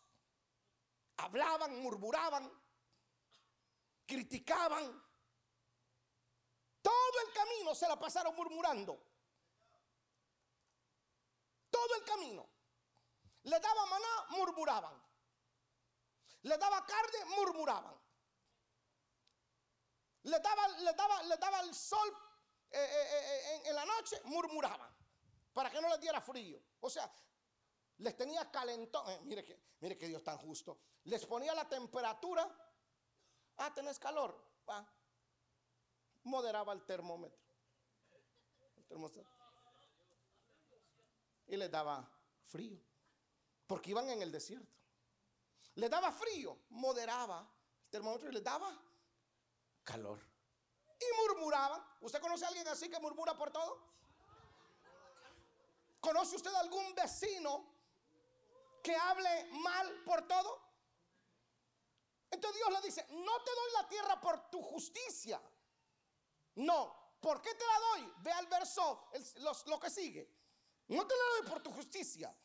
Hablaban, 1.17 1.79
murmuraban, 1.81 2.51
criticaban. 4.05 5.03
Todo 6.81 7.19
el 7.27 7.33
camino 7.33 7.75
se 7.75 7.87
la 7.87 7.99
pasaron 7.99 8.35
murmurando. 8.35 9.01
Todo 11.69 11.95
el 11.95 12.03
camino. 12.03 12.49
Le 13.43 13.59
daba 13.59 13.85
maná, 13.85 14.25
murmuraban. 14.29 15.03
Le 16.43 16.57
daba 16.57 16.85
carne, 16.85 17.25
murmuraban. 17.35 17.95
Le 20.23 20.39
daba, 20.39 20.67
le 20.67 20.93
daba, 20.93 21.23
le 21.23 21.37
daba 21.37 21.59
el 21.61 21.75
sol 21.75 22.17
eh, 22.71 22.79
eh, 22.79 23.07
eh, 23.11 23.61
en 23.65 23.75
la 23.75 23.85
noche, 23.85 24.19
murmuraban. 24.25 24.92
Para 25.53 25.69
que 25.69 25.79
no 25.79 25.87
les 25.89 26.01
diera 26.01 26.19
frío. 26.19 26.59
O 26.79 26.89
sea, 26.89 27.11
les 27.97 28.17
tenía 28.17 28.49
calentón. 28.49 29.07
Eh, 29.09 29.21
mire, 29.23 29.43
que, 29.43 29.59
mire 29.79 29.97
que 29.97 30.07
Dios 30.07 30.23
tan 30.23 30.37
justo. 30.37 30.79
Les 31.05 31.25
ponía 31.25 31.53
la 31.53 31.67
temperatura. 31.69 32.49
Ah, 33.57 33.73
tenés 33.73 33.99
calor. 33.99 34.35
Moderaba 36.23 36.73
el 36.73 36.83
termómetro. 36.83 37.39
Y 41.47 41.57
les 41.57 41.69
daba 41.69 42.09
frío. 42.45 42.79
Porque 43.67 43.91
iban 43.91 44.09
en 44.09 44.21
el 44.21 44.31
desierto. 44.31 44.73
Les 45.75 45.89
daba 45.89 46.11
frío. 46.11 46.57
Moderaba 46.69 47.47
el 47.83 47.89
termómetro 47.89 48.29
y 48.29 48.33
les 48.33 48.43
daba 48.43 48.75
calor. 49.83 50.19
Y 50.99 51.21
murmuraban. 51.21 51.83
¿Usted 52.01 52.21
conoce 52.21 52.45
a 52.45 52.47
alguien 52.47 52.67
así 52.67 52.89
que 52.89 52.99
murmura 52.99 53.37
por 53.37 53.51
todo? 53.51 53.93
¿Conoce 56.03 56.35
usted 56.35 56.53
algún 56.55 56.93
vecino 56.93 57.65
que 58.83 58.93
hable 58.93 59.45
mal 59.53 60.03
por 60.03 60.27
todo? 60.27 60.61
Entonces 62.29 62.59
Dios 62.59 62.73
le 62.73 62.85
dice, 62.85 63.07
no 63.09 63.41
te 63.41 63.51
doy 63.51 63.71
la 63.81 63.87
tierra 63.87 64.19
por 64.19 64.49
tu 64.49 64.61
justicia. 64.61 65.41
No, 66.55 67.15
¿por 67.21 67.41
qué 67.41 67.55
te 67.55 67.65
la 67.65 67.79
doy? 67.79 68.13
Ve 68.17 68.33
al 68.33 68.47
verso, 68.47 69.11
lo 69.67 69.79
que 69.79 69.89
sigue. 69.89 70.29
No 70.89 71.07
te 71.07 71.15
la 71.15 71.23
doy 71.37 71.49
por 71.49 71.63
tu 71.63 71.71
justicia. 71.71 72.35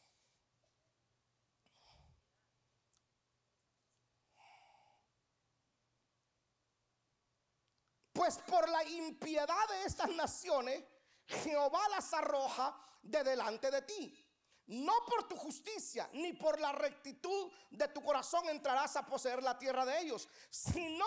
Pues 8.13 8.39
por 8.39 8.69
la 8.69 8.85
impiedad 8.85 9.69
de 9.69 9.83
estas 9.83 10.11
naciones, 10.11 10.85
Jehová 11.29 11.89
las 11.91 12.13
arroja 12.15 12.75
de 13.03 13.23
delante 13.23 13.71
de 13.71 13.83
ti. 13.83 14.25
No 14.67 14.93
por 15.07 15.27
tu 15.29 15.37
justicia 15.37 16.09
ni 16.13 16.35
por 16.35 16.61
la 16.61 16.73
rectitud 16.73 17.51
de 17.71 17.89
tu 17.89 18.03
corazón 18.03 18.49
entrarás 18.49 18.97
a 18.97 19.07
poseer 19.07 19.43
la 19.43 19.59
tierra 19.59 19.85
de 19.85 20.01
ellos, 20.01 20.29
sino 20.51 21.07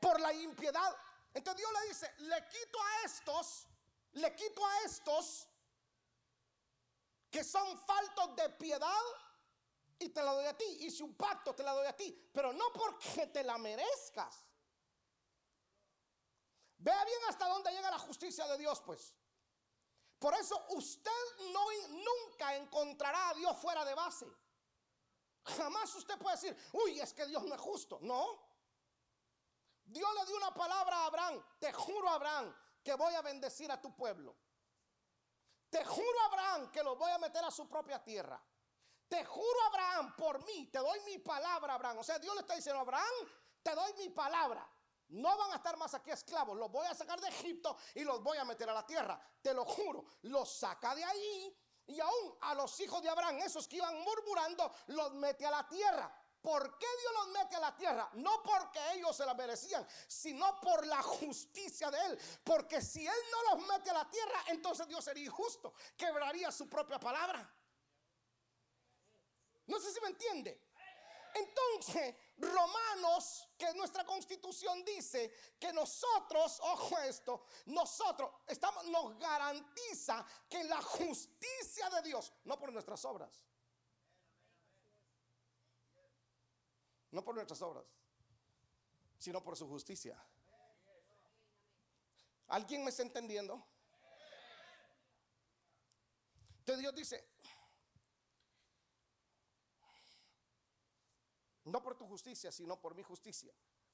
por 0.00 0.18
la 0.20 0.32
impiedad. 0.32 0.96
Entonces 1.32 1.60
Dios 1.60 1.72
le 1.72 1.88
dice, 1.88 2.14
le 2.18 2.48
quito 2.48 2.78
a 2.82 3.04
estos, 3.04 3.66
le 4.12 4.34
quito 4.34 4.64
a 4.64 4.80
estos 4.82 5.46
que 7.30 7.42
son 7.42 7.78
faltos 7.80 8.36
de 8.36 8.48
piedad 8.50 9.02
y 9.98 10.08
te 10.08 10.22
la 10.22 10.32
doy 10.32 10.46
a 10.46 10.56
ti. 10.56 10.64
Hice 10.80 11.02
un 11.02 11.14
pacto, 11.14 11.54
te 11.54 11.62
la 11.62 11.72
doy 11.72 11.86
a 11.86 11.96
ti, 11.96 12.30
pero 12.32 12.52
no 12.52 12.72
porque 12.72 13.26
te 13.26 13.42
la 13.42 13.58
merezcas. 13.58 14.44
Vea 16.84 17.04
bien 17.06 17.18
hasta 17.30 17.48
dónde 17.48 17.70
llega 17.70 17.90
la 17.90 17.98
justicia 17.98 18.46
de 18.46 18.58
Dios, 18.58 18.82
pues. 18.82 19.14
Por 20.18 20.34
eso 20.34 20.66
usted 20.68 21.10
no, 21.50 21.64
nunca 21.88 22.54
encontrará 22.56 23.30
a 23.30 23.34
Dios 23.34 23.56
fuera 23.56 23.86
de 23.86 23.94
base. 23.94 24.30
Jamás 25.44 25.94
usted 25.94 26.18
puede 26.18 26.36
decir, 26.36 26.70
uy, 26.74 27.00
es 27.00 27.14
que 27.14 27.24
Dios 27.24 27.42
no 27.44 27.54
es 27.54 27.60
justo. 27.60 27.98
No. 28.02 28.38
Dios 29.82 30.10
le 30.14 30.26
dio 30.26 30.36
una 30.36 30.52
palabra 30.52 30.96
a 30.98 31.06
Abraham. 31.06 31.42
Te 31.58 31.72
juro, 31.72 32.06
Abraham, 32.10 32.54
que 32.82 32.92
voy 32.94 33.14
a 33.14 33.22
bendecir 33.22 33.72
a 33.72 33.80
tu 33.80 33.96
pueblo. 33.96 34.36
Te 35.70 35.82
juro, 35.86 36.20
Abraham, 36.26 36.70
que 36.70 36.82
lo 36.82 36.96
voy 36.96 37.12
a 37.12 37.18
meter 37.18 37.42
a 37.42 37.50
su 37.50 37.66
propia 37.66 38.04
tierra. 38.04 38.38
Te 39.08 39.24
juro, 39.24 39.62
Abraham, 39.68 40.14
por 40.16 40.44
mí, 40.44 40.66
te 40.66 40.80
doy 40.80 41.00
mi 41.06 41.16
palabra, 41.16 41.76
Abraham. 41.76 41.98
O 41.98 42.04
sea, 42.04 42.18
Dios 42.18 42.34
le 42.34 42.42
está 42.42 42.54
diciendo, 42.54 42.80
Abraham, 42.82 43.26
te 43.62 43.74
doy 43.74 43.94
mi 43.94 44.10
palabra. 44.10 44.70
No 45.08 45.36
van 45.36 45.52
a 45.52 45.56
estar 45.56 45.76
más 45.76 45.94
aquí 45.94 46.10
esclavos. 46.10 46.56
Los 46.56 46.70
voy 46.70 46.86
a 46.86 46.94
sacar 46.94 47.20
de 47.20 47.28
Egipto 47.28 47.76
y 47.94 48.04
los 48.04 48.22
voy 48.22 48.38
a 48.38 48.44
meter 48.44 48.68
a 48.68 48.74
la 48.74 48.86
tierra. 48.86 49.20
Te 49.42 49.52
lo 49.54 49.64
juro. 49.64 50.04
Los 50.22 50.50
saca 50.50 50.94
de 50.94 51.04
ahí 51.04 51.56
y 51.86 52.00
aún 52.00 52.38
a 52.40 52.54
los 52.54 52.78
hijos 52.80 53.02
de 53.02 53.10
Abraham, 53.10 53.38
esos 53.38 53.68
que 53.68 53.76
iban 53.76 54.00
murmurando, 54.00 54.72
los 54.88 55.12
mete 55.14 55.44
a 55.44 55.50
la 55.50 55.68
tierra. 55.68 56.10
¿Por 56.40 56.78
qué 56.78 56.86
Dios 57.00 57.12
los 57.14 57.28
mete 57.28 57.56
a 57.56 57.60
la 57.60 57.74
tierra? 57.74 58.10
No 58.14 58.42
porque 58.42 58.78
ellos 58.92 59.16
se 59.16 59.24
la 59.24 59.34
merecían, 59.34 59.86
sino 60.06 60.60
por 60.60 60.86
la 60.86 61.02
justicia 61.02 61.90
de 61.90 61.98
Él. 62.06 62.20
Porque 62.42 62.82
si 62.82 63.06
Él 63.06 63.14
no 63.30 63.56
los 63.56 63.66
mete 63.66 63.90
a 63.90 63.94
la 63.94 64.10
tierra, 64.10 64.44
entonces 64.48 64.86
Dios 64.86 65.02
sería 65.04 65.24
injusto. 65.24 65.72
Quebraría 65.96 66.50
su 66.52 66.68
propia 66.68 66.98
palabra. 66.98 67.50
No 69.66 69.80
sé 69.80 69.92
si 69.92 70.00
me 70.00 70.08
entiende. 70.08 70.63
Entonces, 71.34 72.14
Romanos, 72.38 73.48
que 73.58 73.72
nuestra 73.74 74.04
constitución 74.04 74.84
dice 74.84 75.32
que 75.58 75.72
nosotros, 75.72 76.60
ojo 76.60 76.98
esto, 77.00 77.44
nosotros 77.66 78.30
estamos, 78.46 78.84
nos 78.86 79.18
garantiza 79.18 80.24
que 80.48 80.62
la 80.64 80.80
justicia 80.80 81.90
de 81.90 82.02
Dios, 82.02 82.32
no 82.44 82.58
por 82.58 82.72
nuestras 82.72 83.04
obras. 83.04 83.44
no 87.14 87.22
por 87.24 87.36
nuestras 87.36 87.62
obras, 87.62 87.84
sino 89.18 89.40
por 89.42 89.56
su 89.56 89.68
justicia. 89.68 90.20
¿Alguien 92.48 92.82
me 92.82 92.90
está 92.90 93.02
entendiendo? 93.02 93.64
Entonces 96.58 96.80
Dios 96.80 96.94
dice, 96.94 97.24
no 101.64 101.82
por 101.82 101.96
tu 101.96 102.06
justicia, 102.06 102.52
sino 102.52 102.80
por 102.80 102.94
mi 102.94 103.02
justicia, 103.02 103.52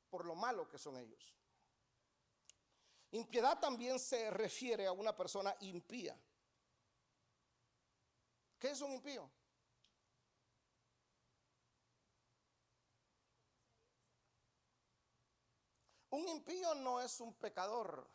por 0.08 0.24
lo 0.24 0.34
malo 0.34 0.68
que 0.68 0.78
son 0.78 0.96
ellos. 0.96 1.34
Impiedad 3.12 3.58
también 3.58 3.98
se 3.98 4.30
refiere 4.30 4.86
a 4.86 4.92
una 4.92 5.16
persona 5.16 5.54
impía. 5.60 6.16
¿Qué 8.58 8.70
es 8.70 8.80
un 8.80 8.92
impío? 8.92 9.28
Un 16.10 16.28
impío 16.28 16.74
no 16.74 17.00
es 17.00 17.20
un 17.20 17.34
pecador. 17.34 18.08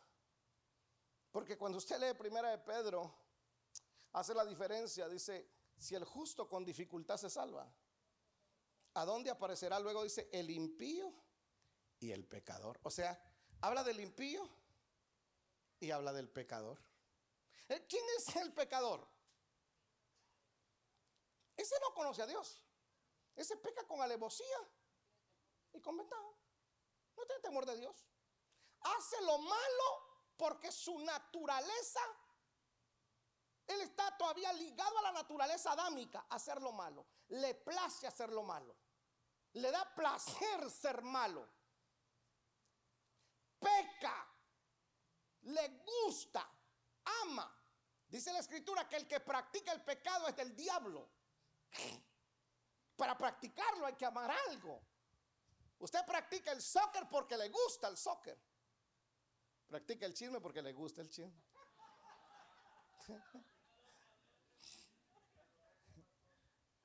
Porque 1.31 1.57
cuando 1.57 1.77
usted 1.77 1.99
lee 1.99 2.17
primera 2.17 2.49
de 2.51 2.59
Pedro, 2.59 3.13
hace 4.13 4.33
la 4.33 4.45
diferencia, 4.45 5.09
dice, 5.09 5.49
si 5.77 5.95
el 5.95 6.05
justo 6.05 6.47
con 6.47 6.63
dificultad 6.63 7.17
se 7.17 7.29
salva, 7.29 7.69
¿a 8.95 9.05
dónde 9.05 9.29
aparecerá 9.29 9.79
luego? 9.79 10.03
Dice, 10.03 10.29
el 10.31 10.49
impío 10.49 11.13
y 11.99 12.11
el 12.11 12.25
pecador. 12.25 12.79
O 12.83 12.89
sea, 12.89 13.21
habla 13.61 13.83
del 13.83 13.99
impío 13.99 14.49
y 15.79 15.91
habla 15.91 16.11
del 16.13 16.29
pecador. 16.29 16.79
Eh, 17.69 17.85
¿Quién 17.87 18.03
es 18.17 18.35
el 18.37 18.53
pecador? 18.53 19.07
Ese 21.55 21.75
no 21.81 21.93
conoce 21.93 22.21
a 22.21 22.27
Dios. 22.27 22.61
Ese 23.35 23.57
peca 23.57 23.85
con 23.85 24.01
alevosía 24.01 24.57
y 25.73 25.81
con 25.81 25.97
ventaja. 25.97 26.21
No 27.17 27.25
tiene 27.25 27.41
temor 27.41 27.65
de 27.65 27.77
Dios. 27.77 28.07
Hace 28.81 29.21
lo 29.21 29.37
malo 29.39 30.05
porque 30.37 30.71
su 30.71 30.99
naturaleza, 30.99 32.01
él 33.67 33.81
está 33.81 34.15
todavía 34.17 34.53
ligado 34.53 34.97
a 34.99 35.01
la 35.01 35.11
naturaleza 35.11 35.71
adámica, 35.71 36.25
hacer 36.29 36.61
lo 36.61 36.71
malo. 36.71 37.05
Le 37.29 37.55
place 37.55 38.07
hacer 38.07 38.31
lo 38.31 38.43
malo. 38.43 38.75
Le 39.55 39.71
da 39.71 39.85
placer 39.95 40.69
ser 40.69 41.01
malo. 41.01 41.47
Peca. 43.59 44.27
Le 45.43 45.81
gusta. 45.85 46.45
Ama. 47.23 47.51
Dice 48.07 48.33
la 48.33 48.39
escritura 48.39 48.87
que 48.87 48.97
el 48.97 49.07
que 49.07 49.19
practica 49.21 49.71
el 49.71 49.81
pecado 49.83 50.27
es 50.27 50.35
del 50.35 50.55
diablo. 50.55 51.09
Para 52.97 53.17
practicarlo 53.17 53.85
hay 53.85 53.95
que 53.95 54.05
amar 54.05 54.29
algo. 54.49 54.81
Usted 55.79 56.05
practica 56.05 56.51
el 56.51 56.61
soccer 56.61 57.07
porque 57.09 57.37
le 57.37 57.49
gusta 57.49 57.87
el 57.87 57.97
soccer. 57.97 58.37
Practica 59.67 60.05
el 60.05 60.13
chisme 60.13 60.39
porque 60.41 60.61
le 60.61 60.73
gusta 60.73 61.01
el 61.01 61.09
chisme. 61.09 61.41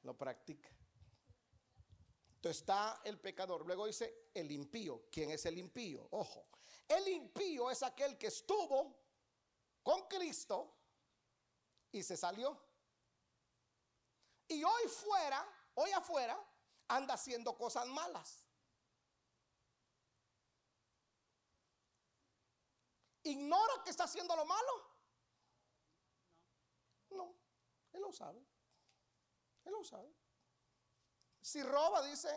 Lo 0.02 0.16
practica. 0.16 0.70
Entonces 2.40 2.62
está 2.62 3.02
el 3.04 3.20
pecador. 3.20 3.66
Luego 3.66 3.84
dice 3.84 4.30
el 4.32 4.50
impío. 4.50 5.10
¿Quién 5.12 5.30
es 5.30 5.44
el 5.44 5.58
impío? 5.58 6.08
Ojo. 6.12 6.46
El 6.88 7.06
impío 7.06 7.70
es 7.70 7.82
aquel 7.82 8.16
que 8.16 8.28
estuvo 8.28 8.96
con 9.82 10.08
Cristo 10.08 10.74
y 11.92 12.02
se 12.02 12.16
salió. 12.16 12.58
Y 14.48 14.64
hoy 14.64 14.88
fuera, 14.88 15.46
hoy 15.74 15.90
afuera, 15.90 16.42
anda 16.88 17.12
haciendo 17.12 17.54
cosas 17.58 17.86
malas. 17.88 18.48
¿Ignora 23.22 23.84
que 23.84 23.90
está 23.90 24.04
haciendo 24.04 24.34
lo 24.34 24.46
malo? 24.46 24.90
No, 27.10 27.34
él 27.92 28.00
lo 28.00 28.10
sabe. 28.14 28.42
Él 29.66 29.72
lo 29.72 29.84
sabe. 29.84 30.19
Si 31.40 31.62
roba, 31.62 32.02
dice, 32.02 32.28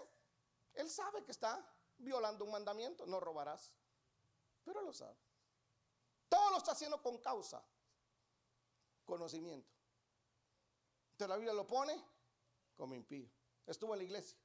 él 0.74 0.90
sabe 0.90 1.24
que 1.24 1.32
está 1.32 1.66
violando 1.98 2.46
un 2.46 2.52
mandamiento, 2.52 3.06
no 3.06 3.20
robarás. 3.20 3.74
Pero 4.64 4.82
lo 4.82 4.94
sabe. 4.94 5.18
Todo 6.30 6.52
lo 6.52 6.58
está 6.58 6.72
haciendo 6.72 7.02
con 7.02 7.18
causa, 7.20 7.64
conocimiento. 9.06 9.72
Entonces 11.12 11.30
la 11.30 11.36
Biblia 11.36 11.54
lo 11.54 11.68
pone 11.68 12.02
como 12.76 12.96
impío. 12.96 13.30
Estuvo 13.68 13.94
en 13.94 14.00
la 14.00 14.04
iglesia. 14.06 14.38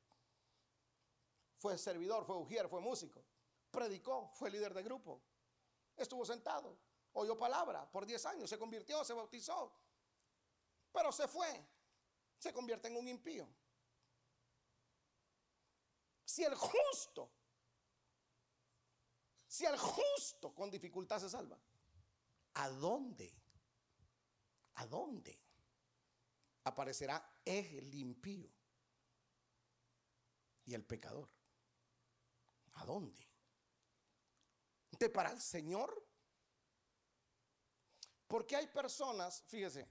Fue 1.56 1.78
servidor, 1.78 2.24
fue 2.24 2.36
ujier, 2.36 2.68
fue 2.68 2.80
músico. 2.80 3.24
Predicó, 3.70 4.30
fue 4.34 4.50
líder 4.50 4.74
de 4.74 4.82
grupo 4.82 5.22
estuvo 5.98 6.24
sentado, 6.24 6.78
oyó 7.12 7.36
palabra 7.36 7.90
por 7.90 8.06
10 8.06 8.24
años, 8.26 8.48
se 8.48 8.58
convirtió, 8.58 9.04
se 9.04 9.12
bautizó, 9.12 9.72
pero 10.92 11.12
se 11.12 11.28
fue, 11.28 11.66
se 12.38 12.52
convierte 12.52 12.88
en 12.88 12.96
un 12.96 13.08
impío. 13.08 13.46
Si 16.28 16.44
el 16.44 16.54
justo, 16.54 17.30
si 19.46 19.64
el 19.64 19.78
justo 19.78 20.54
con 20.54 20.70
dificultad 20.70 21.18
se 21.18 21.30
salva, 21.30 21.58
¿a 22.52 22.68
dónde? 22.68 23.34
¿A 24.74 24.86
dónde 24.86 25.40
aparecerá 26.64 27.40
el 27.46 27.94
impío 27.94 28.50
y 30.66 30.74
el 30.74 30.84
pecador? 30.84 31.30
¿A 32.74 32.84
dónde? 32.84 33.26
de 34.98 35.08
para 35.08 35.30
el 35.30 35.40
Señor. 35.40 36.06
Porque 38.26 38.54
hay 38.54 38.66
personas, 38.66 39.42
fíjese, 39.46 39.88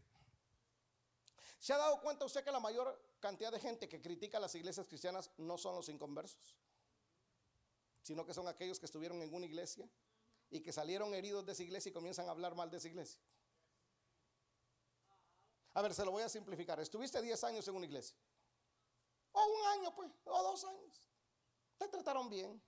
¿se 1.58 1.74
ha 1.74 1.78
dado 1.78 2.00
cuenta 2.00 2.26
usted 2.26 2.44
que 2.44 2.52
la 2.52 2.60
mayor 2.60 3.07
cantidad 3.20 3.52
de 3.52 3.60
gente 3.60 3.90
que 3.90 4.02
critica 4.02 4.40
las 4.40 4.56
iglesias 4.56 4.88
cristianas 4.88 5.32
no 5.38 5.58
son 5.58 5.76
los 5.76 5.90
inconversos? 5.90 6.56
Sino 8.02 8.26
que 8.26 8.34
son 8.34 8.48
aquellos 8.48 8.80
que 8.80 8.86
estuvieron 8.86 9.22
en 9.22 9.34
una 9.34 9.46
iglesia 9.46 9.90
y 10.50 10.62
que 10.62 10.72
salieron 10.72 11.14
heridos 11.14 11.46
de 11.46 11.52
esa 11.52 11.64
iglesia 11.64 11.90
y 11.90 11.94
comienzan 11.94 12.28
a 12.28 12.32
hablar 12.32 12.56
mal 12.56 12.72
de 12.72 12.78
esa 12.78 12.88
iglesia. 12.88 13.20
A 15.74 15.82
ver, 15.82 15.94
se 15.94 16.04
lo 16.04 16.12
voy 16.12 16.24
a 16.24 16.30
simplificar. 16.30 16.80
Estuviste 16.80 17.22
10 17.22 17.44
años 17.44 17.68
en 17.68 17.76
una 17.76 17.86
iglesia. 17.86 18.18
O 19.32 19.46
un 19.46 19.68
año, 19.68 19.94
pues, 19.94 20.12
o 20.24 20.44
dos 20.44 20.64
años. 20.64 21.10
Te 21.78 21.88
trataron 21.88 22.30
bien. 22.30 22.60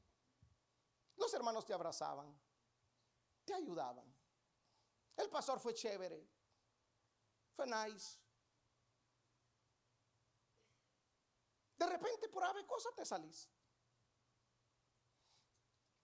Los 1.17 1.33
hermanos 1.33 1.65
te 1.65 1.73
abrazaban, 1.73 2.33
te 3.45 3.53
ayudaban. 3.53 4.05
El 5.17 5.29
pastor 5.29 5.59
fue 5.59 5.73
chévere, 5.73 6.25
fue 7.55 7.65
nice. 7.65 8.18
De 11.79 11.85
repente 11.85 12.27
por 12.27 12.43
ave 12.43 12.65
cosa 12.67 12.89
te 12.93 13.05
salís. 13.05 13.49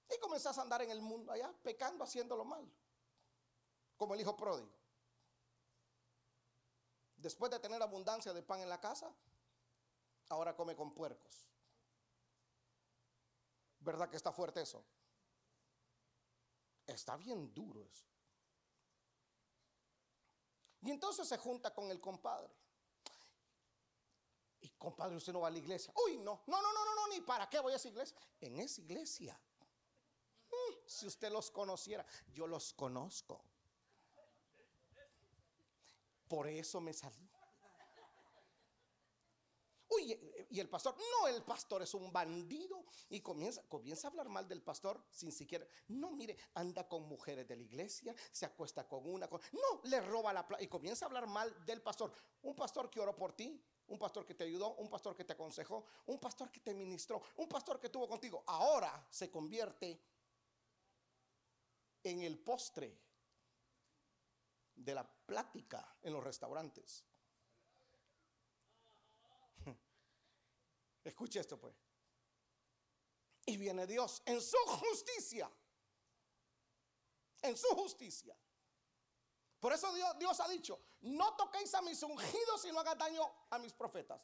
Y 0.10 0.18
comenzás 0.20 0.58
a 0.58 0.62
andar 0.62 0.82
en 0.82 0.92
el 0.92 1.02
mundo 1.02 1.34
allá, 1.34 1.54
pecando, 1.62 2.06
haciendo 2.06 2.38
lo 2.38 2.46
malo. 2.46 2.72
Como 3.98 4.14
el 4.14 4.22
hijo 4.22 4.38
pródigo. 4.38 4.72
Después 7.18 7.52
de 7.52 7.60
tener 7.60 7.82
abundancia 7.82 8.32
de 8.32 8.42
pan 8.42 8.62
en 8.62 8.70
la 8.70 8.80
casa, 8.80 9.14
ahora 10.30 10.56
come 10.56 10.76
con 10.76 10.94
puercos. 10.94 11.46
¿Verdad 13.80 14.10
que 14.10 14.18
está 14.18 14.32
fuerte 14.32 14.62
eso? 14.62 14.86
Está 16.88 17.18
bien 17.18 17.54
duro 17.54 17.84
eso. 17.84 18.06
Y 20.82 20.92
entonces 20.92 21.28
se 21.28 21.38
junta 21.38 21.74
con 21.74 21.92
el 21.92 22.00
compadre. 22.00 22.54
Y 24.66 24.70
compadre, 24.80 25.16
usted 25.16 25.32
no 25.32 25.42
va 25.42 25.50
a 25.50 25.52
la 25.52 25.60
iglesia. 25.60 25.94
Uy, 26.08 26.18
no, 26.18 26.42
no, 26.48 26.60
no, 26.60 26.74
no, 26.74 26.86
no, 26.86 26.96
no, 26.96 27.08
ni 27.10 27.22
para 27.22 27.48
qué 27.48 27.60
voy 27.60 27.74
a 27.74 27.76
esa 27.76 27.88
iglesia. 27.88 28.18
En 28.42 28.60
esa 28.60 28.82
iglesia. 28.82 29.40
Mm, 30.50 30.74
si 30.88 31.06
usted 31.06 31.32
los 31.32 31.52
conociera, 31.52 32.04
yo 32.34 32.48
los 32.48 32.74
conozco. 32.74 33.44
Por 36.28 36.48
eso 36.48 36.82
me 36.82 36.94
salí 36.94 37.30
y 40.50 40.60
el 40.60 40.70
pastor, 40.70 40.96
no, 40.98 41.28
el 41.28 41.44
pastor 41.44 41.82
es 41.82 41.94
un 41.94 42.12
bandido. 42.12 42.86
Y 43.10 43.22
comienza, 43.22 43.62
comienza 43.68 44.08
a 44.08 44.12
hablar 44.12 44.30
mal 44.30 44.48
del 44.48 44.62
pastor 44.62 45.04
sin 45.12 45.32
siquiera, 45.32 45.68
no, 45.90 46.12
mire, 46.12 46.38
anda 46.54 46.88
con 46.88 47.04
mujeres 47.04 47.48
de 47.48 47.56
la 47.56 47.64
iglesia, 47.64 48.16
se 48.32 48.46
acuesta 48.46 48.88
con 48.88 49.08
una, 49.08 49.28
no, 49.28 49.82
le 49.84 50.02
roba 50.02 50.34
la 50.34 50.48
plata 50.48 50.64
y 50.64 50.68
comienza 50.68 51.06
a 51.06 51.08
hablar 51.08 51.28
mal 51.28 51.66
del 51.66 51.82
pastor. 51.82 52.12
Un 52.44 52.56
pastor 52.56 52.90
que 52.90 53.00
oró 53.00 53.16
por 53.16 53.34
ti, 53.34 53.62
un 53.88 54.00
pastor 54.00 54.26
que 54.26 54.34
te 54.34 54.44
ayudó, 54.44 54.76
un 54.76 54.90
pastor 54.90 55.16
que 55.16 55.24
te 55.24 55.34
aconsejó, 55.34 55.86
un 56.08 56.20
pastor 56.20 56.52
que 56.52 56.60
te 56.60 56.74
ministró, 56.74 57.22
un 57.38 57.48
pastor 57.48 57.80
que 57.80 57.90
tuvo 57.90 58.08
contigo. 58.08 58.44
Ahora 58.48 59.06
se 59.10 59.30
convierte 59.30 60.02
en 62.04 62.22
el 62.24 62.38
postre 62.40 62.98
de 64.76 64.94
la 64.94 65.04
plática 65.04 65.98
en 66.02 66.14
los 66.14 66.24
restaurantes. 66.24 67.04
Escuche 71.04 71.40
esto 71.40 71.60
pues. 71.60 71.76
Y 73.46 73.58
viene 73.58 73.86
Dios 73.86 74.24
en 74.26 74.42
su 74.42 74.58
justicia. 74.66 75.50
En 77.42 77.56
su 77.56 77.68
justicia. 77.76 78.36
Por 79.60 79.74
eso 79.74 79.92
Dios, 80.20 80.40
ha 80.40 80.48
dicho, 80.48 80.80
no 81.02 81.36
toquéis 81.36 81.74
a 81.74 81.82
mis 81.82 82.02
ungidos 82.04 82.66
y 82.66 82.72
no 82.72 82.80
hagáis 82.80 82.98
daño 82.98 83.48
a 83.50 83.58
mis 83.58 83.74
profetas. 83.74 84.22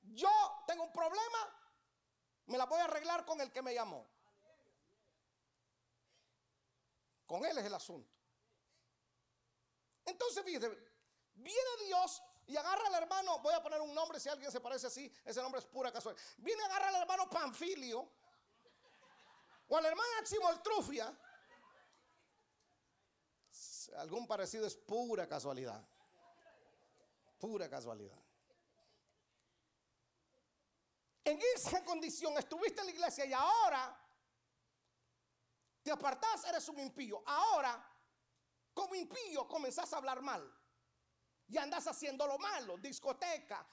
Yo 0.00 0.30
tengo 0.66 0.84
un 0.84 0.92
problema, 0.92 1.38
me 2.46 2.56
la 2.56 2.66
voy 2.66 2.80
a 2.80 2.84
arreglar 2.84 3.26
con 3.26 3.40
el 3.40 3.52
que 3.52 3.62
me 3.62 3.74
llamó. 3.74 4.08
Con 7.26 7.44
él 7.44 7.58
es 7.58 7.64
el 7.66 7.74
asunto. 7.74 8.10
Entonces, 10.06 10.42
fíjate, 10.42 10.68
viene 11.34 11.84
Dios 11.84 12.22
y 12.46 12.56
agarra 12.56 12.86
al 12.86 12.94
hermano, 12.94 13.40
voy 13.40 13.52
a 13.52 13.62
poner 13.62 13.80
un 13.82 13.94
nombre 13.94 14.18
si 14.18 14.30
alguien 14.30 14.50
se 14.50 14.60
parece 14.60 14.86
así, 14.86 15.12
ese 15.26 15.42
nombre 15.42 15.60
es 15.60 15.66
pura 15.66 15.92
casualidad. 15.92 16.24
Viene 16.38 16.62
agarra 16.64 16.88
al 16.88 17.02
hermano 17.02 17.28
Panfilio 17.28 18.10
o 19.68 19.76
a 19.76 19.80
la 19.82 19.88
hermana 19.88 20.24
Chimoltrufia. 20.24 21.14
Algún 23.96 24.26
parecido 24.26 24.66
es 24.66 24.76
pura 24.76 25.26
casualidad. 25.26 25.86
Pura 27.38 27.68
casualidad. 27.68 28.18
En 31.24 31.38
esa 31.54 31.84
condición 31.84 32.36
estuviste 32.38 32.80
en 32.80 32.86
la 32.86 32.92
iglesia 32.92 33.26
y 33.26 33.32
ahora 33.32 34.08
te 35.82 35.90
apartás, 35.90 36.44
eres 36.44 36.68
un 36.68 36.80
impío. 36.80 37.22
Ahora, 37.26 37.82
como 38.72 38.94
impío, 38.94 39.46
comenzás 39.46 39.92
a 39.92 39.98
hablar 39.98 40.22
mal. 40.22 40.54
Y 41.48 41.56
andás 41.58 41.86
haciendo 41.86 42.26
lo 42.26 42.38
malo, 42.38 42.76
discoteca, 42.78 43.66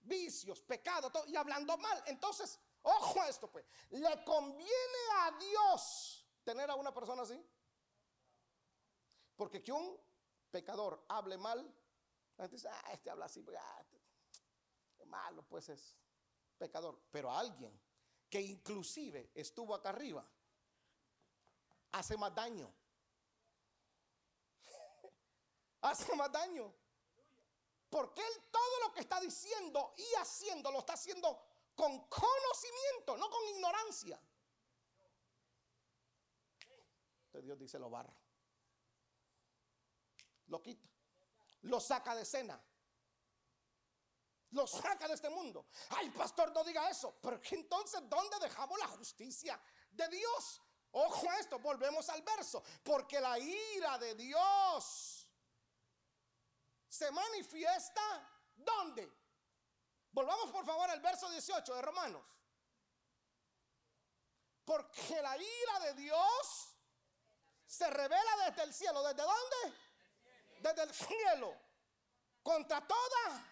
vicios, 0.00 0.60
pecado, 0.62 1.10
y 1.26 1.36
hablando 1.36 1.76
mal. 1.78 2.02
Entonces, 2.06 2.58
ojo 2.82 3.22
a 3.22 3.28
esto, 3.28 3.50
pues. 3.50 3.64
¿Le 3.90 4.24
conviene 4.24 5.02
a 5.20 5.30
Dios 5.38 6.26
tener 6.44 6.70
a 6.70 6.74
una 6.74 6.92
persona 6.92 7.22
así? 7.22 7.44
Porque 9.36 9.62
que 9.62 9.72
un 9.72 9.98
pecador 10.50 11.04
hable 11.08 11.38
mal, 11.38 11.58
la 12.36 12.44
gente 12.44 12.56
dice, 12.56 12.68
ah, 12.68 12.92
este 12.92 13.10
habla 13.10 13.26
así, 13.26 13.44
ah, 13.58 13.84
qué 14.96 15.04
malo, 15.06 15.42
pues 15.48 15.68
es 15.68 15.96
pecador, 16.58 17.00
pero 17.10 17.30
alguien 17.30 17.78
que 18.28 18.40
inclusive 18.40 19.30
estuvo 19.34 19.74
acá 19.74 19.90
arriba, 19.90 20.26
hace 21.92 22.16
más 22.16 22.34
daño. 22.34 22.72
hace 25.82 26.14
más 26.16 26.32
daño. 26.32 26.72
Porque 27.90 28.22
él 28.22 28.42
todo 28.50 28.80
lo 28.86 28.92
que 28.94 29.00
está 29.00 29.20
diciendo 29.20 29.94
y 29.98 30.14
haciendo 30.14 30.70
lo 30.70 30.78
está 30.78 30.94
haciendo 30.94 31.44
con 31.74 32.08
conocimiento, 32.08 33.18
no 33.18 33.28
con 33.28 33.44
ignorancia. 33.48 34.18
Entonces 37.26 37.44
Dios 37.44 37.58
dice 37.58 37.78
lo 37.78 37.90
barra. 37.90 38.14
Lo 40.52 40.62
quita. 40.62 40.88
Lo 41.62 41.80
saca 41.80 42.14
de 42.14 42.22
escena 42.22 42.62
lo 44.52 44.66
saca 44.66 45.08
de 45.08 45.14
este 45.14 45.30
mundo. 45.30 45.66
Ay, 45.88 46.10
pastor, 46.10 46.52
no 46.52 46.62
diga 46.62 46.88
eso. 46.90 47.14
Porque 47.22 47.54
entonces, 47.54 48.02
¿dónde 48.08 48.38
dejamos 48.38 48.78
la 48.78 48.86
justicia 48.88 49.58
de 49.90 50.08
Dios? 50.08 50.60
Ojo 50.90 51.30
a 51.30 51.38
esto, 51.38 51.58
volvemos 51.58 52.06
al 52.10 52.20
verso. 52.20 52.62
Porque 52.84 53.18
la 53.18 53.38
ira 53.38 53.96
de 53.96 54.14
Dios 54.14 55.26
se 56.86 57.10
manifiesta 57.10 58.02
¿dónde? 58.56 59.10
Volvamos 60.12 60.50
por 60.50 60.64
favor 60.66 60.90
al 60.90 61.00
verso 61.00 61.30
18 61.30 61.74
de 61.74 61.82
Romanos. 61.82 62.22
Porque 64.64 65.20
la 65.22 65.36
ira 65.36 65.80
de 65.86 65.94
Dios 65.94 66.76
se 67.66 67.88
revela 67.88 68.36
desde 68.46 68.62
el 68.64 68.74
cielo. 68.74 69.02
¿Desde 69.02 69.22
dónde? 69.22 69.81
Desde 70.62 70.82
el 70.84 70.94
cielo. 70.94 71.56
Contra 72.42 72.86
toda 72.86 73.44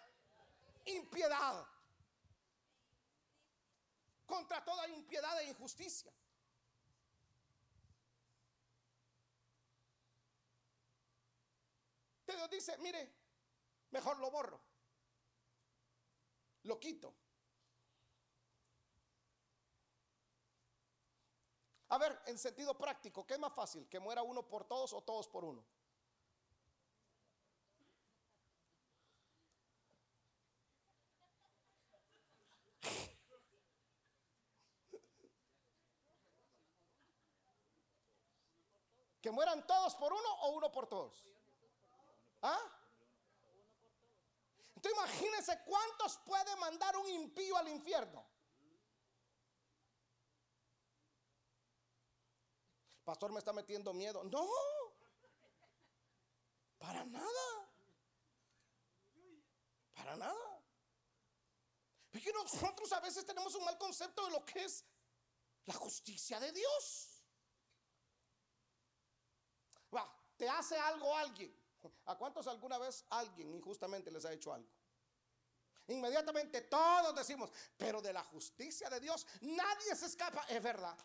impiedad. 0.87 1.66
Contra 4.27 4.64
toda 4.64 4.88
impiedad 4.88 5.40
e 5.40 5.49
injusticia. 5.49 6.12
Dios 12.27 12.49
dice, 12.49 12.79
mire, 12.79 13.12
mejor 13.90 14.18
lo 14.18 14.31
borro. 14.31 14.61
Lo 16.62 16.79
quito. 16.79 17.12
A 21.88 21.99
ver, 21.99 22.23
en 22.27 22.38
sentido 22.38 22.79
práctico, 22.79 23.27
¿qué 23.27 23.35
es 23.35 23.40
más 23.40 23.53
fácil? 23.53 23.88
¿Que 23.88 23.99
muera 23.99 24.23
uno 24.23 24.46
por 24.49 24.64
todos 24.64 24.92
o 24.92 25.03
todos 25.03 25.27
por 25.27 25.44
uno? 25.44 25.64
¿Que 39.21 39.31
mueran 39.31 39.66
todos 39.66 39.95
por 39.97 40.12
uno 40.12 40.35
o 40.43 40.51
uno 40.53 40.73
por 40.73 40.87
todos? 40.87 41.25
¿Ah? 42.43 42.59
Entonces 44.77 44.99
imagínense 44.99 45.62
cuántos 45.66 46.16
puede 46.19 46.57
mandar 46.57 46.97
un 46.97 47.07
impío 47.11 47.57
al 47.59 47.69
infierno. 47.69 48.25
Pastor 53.05 53.33
me 53.33 53.40
está 53.40 53.53
metiendo 53.53 53.93
miedo. 53.93 54.25
No, 54.25 54.49
para 56.79 57.05
nada. 57.05 57.69
Para 59.95 60.16
nada. 60.16 60.50
Porque 62.21 62.33
nosotros 62.35 62.93
a 62.93 63.01
veces 63.01 63.25
tenemos 63.25 63.55
un 63.55 63.65
mal 63.65 63.79
concepto 63.79 64.27
de 64.27 64.33
lo 64.33 64.45
que 64.45 64.63
es 64.63 64.85
la 65.65 65.73
justicia 65.73 66.39
de 66.39 66.53
Dios. 66.53 67.23
Va, 69.95 70.07
te 70.37 70.47
hace 70.47 70.77
algo 70.77 71.17
alguien. 71.17 71.51
¿A 72.05 72.19
cuántos 72.19 72.47
alguna 72.47 72.77
vez 72.77 73.07
alguien 73.09 73.55
injustamente 73.55 74.11
les 74.11 74.27
ha 74.27 74.33
hecho 74.35 74.53
algo? 74.53 74.69
Inmediatamente 75.87 76.61
todos 76.63 77.15
decimos, 77.15 77.51
pero 77.79 78.03
de 78.03 78.13
la 78.13 78.23
justicia 78.25 78.91
de 78.91 79.01
Dios 79.01 79.27
nadie 79.41 79.97
se 79.97 80.05
escapa. 80.05 80.45
Es 80.49 80.63
verdad. 80.63 80.99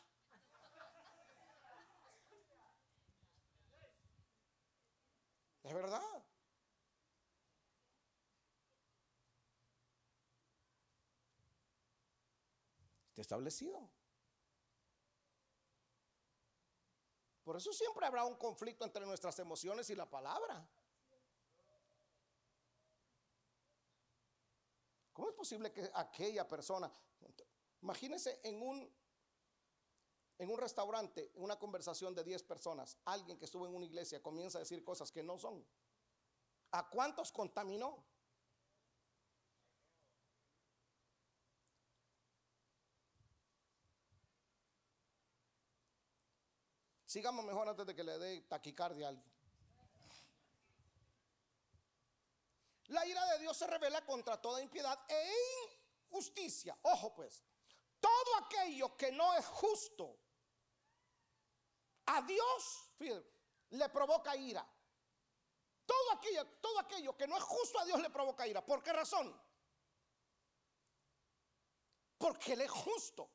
Es 5.63 5.73
verdad. 5.73 6.01
Está 6.01 6.23
establecido. 13.21 13.89
Por 17.43 17.55
eso 17.57 17.71
siempre 17.71 18.05
habrá 18.05 18.23
un 18.23 18.35
conflicto 18.35 18.83
entre 18.83 19.05
nuestras 19.05 19.37
emociones 19.37 19.89
y 19.91 19.95
la 19.95 20.09
palabra. 20.09 20.67
¿Cómo 25.13 25.29
es 25.29 25.35
posible 25.35 25.71
que 25.71 25.89
aquella 25.93 26.47
persona, 26.47 26.91
imagínense 27.81 28.41
en 28.43 28.61
un, 28.61 28.93
en 30.39 30.49
un 30.49 30.57
restaurante, 30.57 31.31
en 31.35 31.43
una 31.43 31.57
conversación 31.57 32.13
de 32.15 32.23
10 32.23 32.43
personas, 32.43 32.97
alguien 33.05 33.37
que 33.37 33.45
estuvo 33.45 33.65
en 33.67 33.75
una 33.75 33.85
iglesia 33.85 34.21
comienza 34.21 34.57
a 34.57 34.61
decir 34.61 34.83
cosas 34.83 35.11
que 35.11 35.23
no 35.23 35.37
son? 35.37 35.65
¿A 36.71 36.89
cuántos 36.89 37.31
contaminó? 37.31 38.03
Sigamos 47.15 47.45
mejor 47.45 47.69
antes 47.69 47.85
de 47.85 47.95
que 47.95 48.03
le 48.03 48.17
dé 48.17 48.41
taquicardia 48.41 49.05
a 49.05 49.09
alguien. 49.11 49.31
La 52.87 53.05
ira 53.05 53.25
de 53.27 53.39
Dios 53.39 53.55
se 53.55 53.65
revela 53.67 54.05
contra 54.05 54.35
toda 54.41 54.61
impiedad 54.61 54.99
e 55.07 55.33
injusticia. 56.09 56.77
Ojo 56.81 57.15
pues, 57.15 57.41
todo 58.01 58.35
aquello 58.43 58.97
que 58.97 59.13
no 59.13 59.33
es 59.33 59.45
justo 59.45 60.19
a 62.07 62.21
Dios, 62.23 62.89
le 63.69 63.87
provoca 63.87 64.35
ira. 64.35 64.67
Todo 65.85 66.11
aquello, 66.17 66.45
todo 66.59 66.79
aquello 66.79 67.15
que 67.15 67.27
no 67.27 67.37
es 67.37 67.43
justo 67.43 67.79
a 67.79 67.85
Dios 67.85 68.01
le 68.01 68.09
provoca 68.09 68.45
ira. 68.45 68.59
¿Por 68.65 68.83
qué 68.83 68.91
razón? 68.91 69.33
Porque 72.17 72.51
Él 72.51 72.59
es 72.59 72.71
justo. 72.71 73.34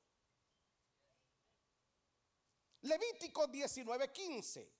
Levítico 2.82 3.46
19:15. 3.46 4.72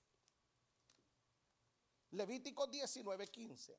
Levítico 2.12 2.66
19:15. 2.66 3.78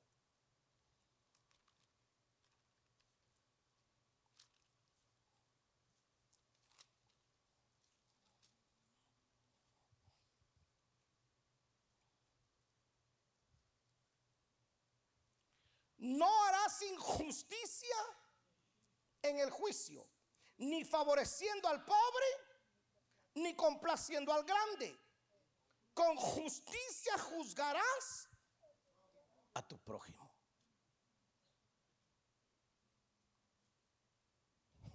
No 15.97 16.25
harás 16.45 16.81
injusticia 16.81 17.95
en 19.21 19.37
el 19.39 19.51
juicio, 19.51 20.07
ni 20.57 20.83
favoreciendo 20.83 21.67
al 21.67 21.85
pobre 21.85 22.25
ni 23.35 23.55
complaciendo 23.55 24.33
al 24.33 24.43
grande. 24.43 24.99
Con 25.93 26.15
justicia 26.15 27.17
juzgarás 27.17 28.29
a 29.53 29.61
tu 29.67 29.77
prójimo. 29.79 30.33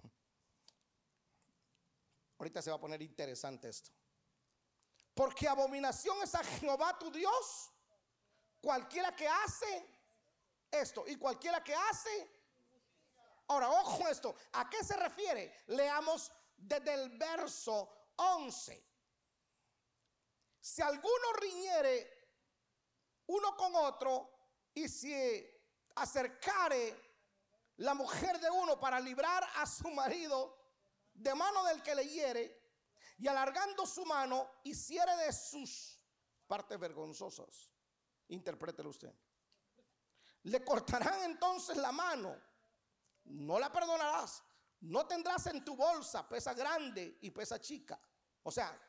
Ahorita 2.39 2.61
se 2.61 2.69
va 2.71 2.77
a 2.77 2.79
poner 2.79 3.01
interesante 3.01 3.69
esto. 3.69 3.91
Porque 5.13 5.47
abominación 5.47 6.17
es 6.23 6.35
a 6.35 6.43
Jehová 6.43 6.97
tu 6.99 7.09
Dios. 7.11 7.71
Cualquiera 8.61 9.15
que 9.15 9.27
hace 9.27 9.97
esto 10.71 11.05
y 11.07 11.15
cualquiera 11.15 11.63
que 11.63 11.73
hace. 11.73 12.29
Ahora, 13.47 13.69
ojo 13.69 14.07
esto. 14.07 14.35
¿A 14.53 14.69
qué 14.69 14.83
se 14.83 14.95
refiere? 14.97 15.63
Leamos 15.67 16.31
desde 16.57 16.93
el 16.93 17.17
verso 17.17 17.96
11. 18.17 18.85
Si 20.59 20.81
alguno 20.81 21.33
riñere 21.39 22.17
uno 23.27 23.55
con 23.55 23.75
otro 23.75 24.29
y 24.73 24.87
si 24.87 25.13
acercare 25.95 27.07
la 27.77 27.93
mujer 27.93 28.39
de 28.39 28.49
uno 28.49 28.79
para 28.79 28.99
librar 28.99 29.47
a 29.55 29.65
su 29.65 29.89
marido 29.89 30.57
de 31.13 31.33
mano 31.33 31.63
del 31.65 31.81
que 31.81 31.95
le 31.95 32.07
hiere 32.07 32.67
y 33.17 33.27
alargando 33.27 33.85
su 33.85 34.05
mano 34.05 34.49
hiciere 34.63 35.15
de 35.17 35.33
sus 35.33 35.99
partes 36.45 36.79
vergonzosas. 36.79 37.71
Interprételo 38.29 38.89
usted. 38.89 39.13
Le 40.43 40.63
cortarán 40.63 41.23
entonces 41.23 41.77
la 41.77 41.91
mano. 41.91 42.39
No 43.25 43.59
la 43.59 43.71
perdonarás. 43.71 44.43
No 44.81 45.05
tendrás 45.07 45.47
en 45.47 45.63
tu 45.65 45.75
bolsa 45.75 46.27
pesa 46.27 46.53
grande 46.53 47.17
y 47.21 47.31
pesa 47.31 47.59
chica. 47.59 47.99
O 48.43 48.51
sea, 48.51 48.79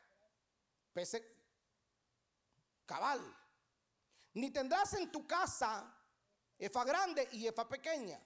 pese 0.92 1.36
cabal. 2.84 3.20
Ni 4.34 4.50
tendrás 4.50 4.94
en 4.94 5.10
tu 5.10 5.26
casa 5.26 5.94
efa 6.58 6.84
grande 6.84 7.28
y 7.32 7.46
efa 7.46 7.68
pequeña. 7.68 8.20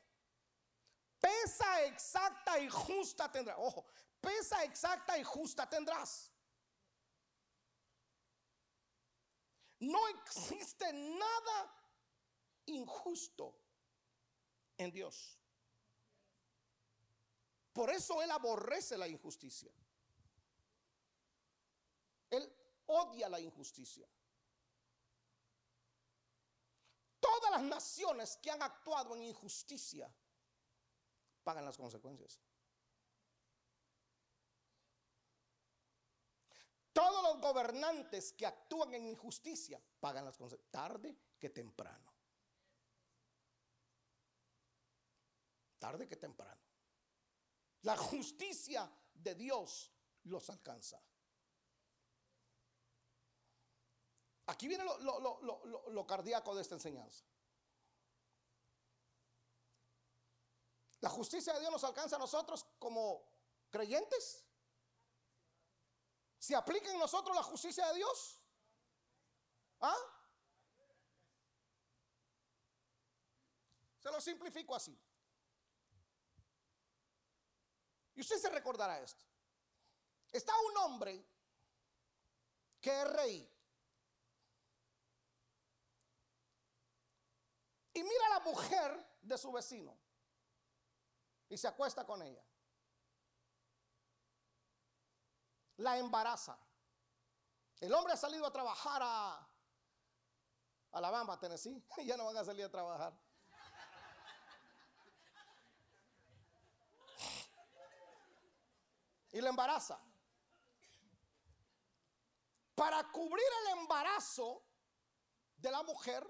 Pesa 1.20 1.85
exacta 1.85 2.59
y 2.59 2.68
justa 2.68 3.31
tendrás. 3.31 3.57
Ojo, 3.61 3.87
pesa 4.20 4.64
exacta 4.64 5.16
y 5.18 5.22
justa 5.22 5.68
tendrás. 5.68 6.33
No 9.79 10.09
existe 10.09 10.92
nada 10.92 11.75
injusto 12.66 13.59
en 14.79 14.92
Dios. 14.92 15.41
Por 17.72 17.90
eso 17.90 18.20
Él 18.22 18.30
aborrece 18.30 18.98
la 18.98 19.08
injusticia. 19.08 19.72
Él 22.30 22.50
odia 22.87 23.28
la 23.28 23.40
injusticia. 23.40 24.08
Todas 27.20 27.50
las 27.52 27.62
naciones 27.62 28.37
que 28.42 28.50
han 28.50 28.62
actuado 28.62 29.14
en 29.14 29.22
injusticia 29.22 30.12
pagan 31.44 31.64
las 31.64 31.76
consecuencias. 31.76 32.40
Todos 36.92 37.22
los 37.22 37.40
gobernantes 37.40 38.32
que 38.32 38.46
actúan 38.46 38.92
en 38.94 39.06
injusticia 39.06 39.80
pagan 39.98 40.24
las 40.26 40.37
consecuencias, 40.37 40.70
tarde 40.70 41.16
que 41.38 41.48
temprano. 41.48 42.12
Tarde 45.78 46.06
que 46.06 46.16
temprano. 46.16 46.71
La 47.82 47.96
justicia 47.96 48.90
de 49.14 49.34
Dios 49.34 49.92
los 50.24 50.48
alcanza. 50.50 51.02
Aquí 54.46 54.68
viene 54.68 54.84
lo, 54.84 55.90
lo, 55.90 56.06
cardíaco 56.06 56.54
de 56.54 56.62
esta 56.62 56.74
enseñanza. 56.74 57.24
La 61.00 61.08
justicia 61.08 61.52
de 61.54 61.60
Dios 61.60 61.72
nos 61.72 61.84
alcanza 61.84 62.16
a 62.16 62.18
nosotros 62.18 62.66
como 62.78 63.24
creyentes. 63.70 64.44
¿Se 66.38 66.54
aplica 66.54 66.90
en 66.92 66.98
nosotros 66.98 67.34
la 67.34 67.42
justicia 67.42 67.86
de 67.88 67.94
Dios? 67.96 68.40
¿Ah? 69.80 69.96
Se 73.98 74.10
lo 74.10 74.20
simplifico 74.20 74.74
así. 74.74 75.00
Usted 78.22 78.38
se 78.38 78.50
recordará 78.50 79.00
esto. 79.00 79.24
Está 80.30 80.52
un 80.70 80.76
hombre 80.76 81.26
que 82.80 83.02
es 83.02 83.12
rey. 83.14 83.52
Y 87.94 88.02
mira 88.04 88.26
a 88.26 88.38
la 88.38 88.40
mujer 88.44 89.18
de 89.22 89.37
su 89.37 89.50
vecino 89.50 89.98
y 91.48 91.56
se 91.56 91.66
acuesta 91.66 92.06
con 92.06 92.22
ella. 92.22 92.44
La 95.78 95.98
embaraza. 95.98 96.56
El 97.80 97.92
hombre 97.92 98.12
ha 98.12 98.16
salido 98.16 98.46
a 98.46 98.52
trabajar 98.52 99.02
a 99.04 99.48
Alabama, 100.92 101.40
Tennessee. 101.40 101.85
Ya 102.04 102.16
no 102.16 102.26
van 102.26 102.37
a 102.37 102.44
salir 102.44 102.66
a 102.66 102.70
trabajar. 102.70 103.12
Y 109.32 109.40
la 109.40 109.48
embaraza. 109.48 109.98
Para 112.74 113.10
cubrir 113.10 113.46
el 113.62 113.78
embarazo 113.78 114.64
de 115.56 115.70
la 115.70 115.82
mujer, 115.82 116.24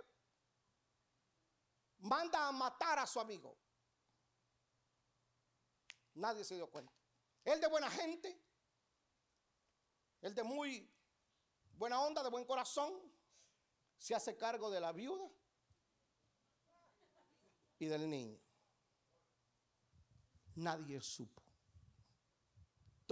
manda 1.98 2.48
a 2.48 2.52
matar 2.52 2.98
a 2.98 3.06
su 3.06 3.20
amigo. 3.20 3.56
Nadie 6.14 6.44
se 6.44 6.54
dio 6.54 6.70
cuenta. 6.70 6.92
Él 7.44 7.60
de 7.60 7.66
buena 7.66 7.90
gente, 7.90 8.40
él 10.20 10.34
de 10.34 10.42
muy 10.42 10.88
buena 11.76 12.00
onda, 12.00 12.22
de 12.22 12.30
buen 12.30 12.44
corazón, 12.44 12.92
se 13.98 14.14
hace 14.14 14.36
cargo 14.36 14.70
de 14.70 14.80
la 14.80 14.92
viuda 14.92 15.28
y 17.78 17.86
del 17.86 18.08
niño. 18.08 18.38
Nadie 20.54 21.00
supo. 21.00 21.41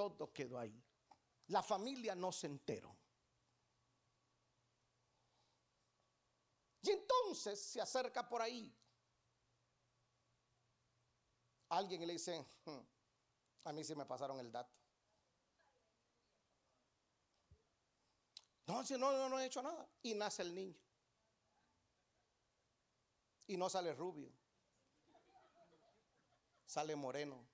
Todo 0.01 0.33
quedó 0.33 0.59
ahí. 0.59 0.83
La 1.49 1.63
familia 1.63 2.15
no 2.15 2.33
se 2.33 2.47
enteró. 2.47 2.97
Y 6.83 6.91
entonces 6.91 7.61
se 7.61 7.81
acerca 7.81 8.27
por 8.27 8.41
ahí 8.41 8.75
alguien 11.71 12.07
le 12.07 12.15
dice, 12.15 12.45
hmm, 12.65 12.79
a 13.65 13.73
mí 13.73 13.85
sí 13.85 13.95
me 13.95 14.05
pasaron 14.05 14.39
el 14.41 14.53
dato. 14.53 14.77
No, 18.67 18.85
si 18.85 18.97
no, 18.97 19.13
no, 19.13 19.29
no 19.29 19.41
he 19.41 19.47
hecho 19.47 19.63
nada. 19.63 19.89
Y 20.03 20.15
nace 20.15 20.43
el 20.43 20.55
niño. 20.55 20.79
Y 23.49 23.57
no 23.57 23.69
sale 23.69 23.93
rubio. 23.95 24.31
Sale 26.67 26.95
moreno. 26.95 27.50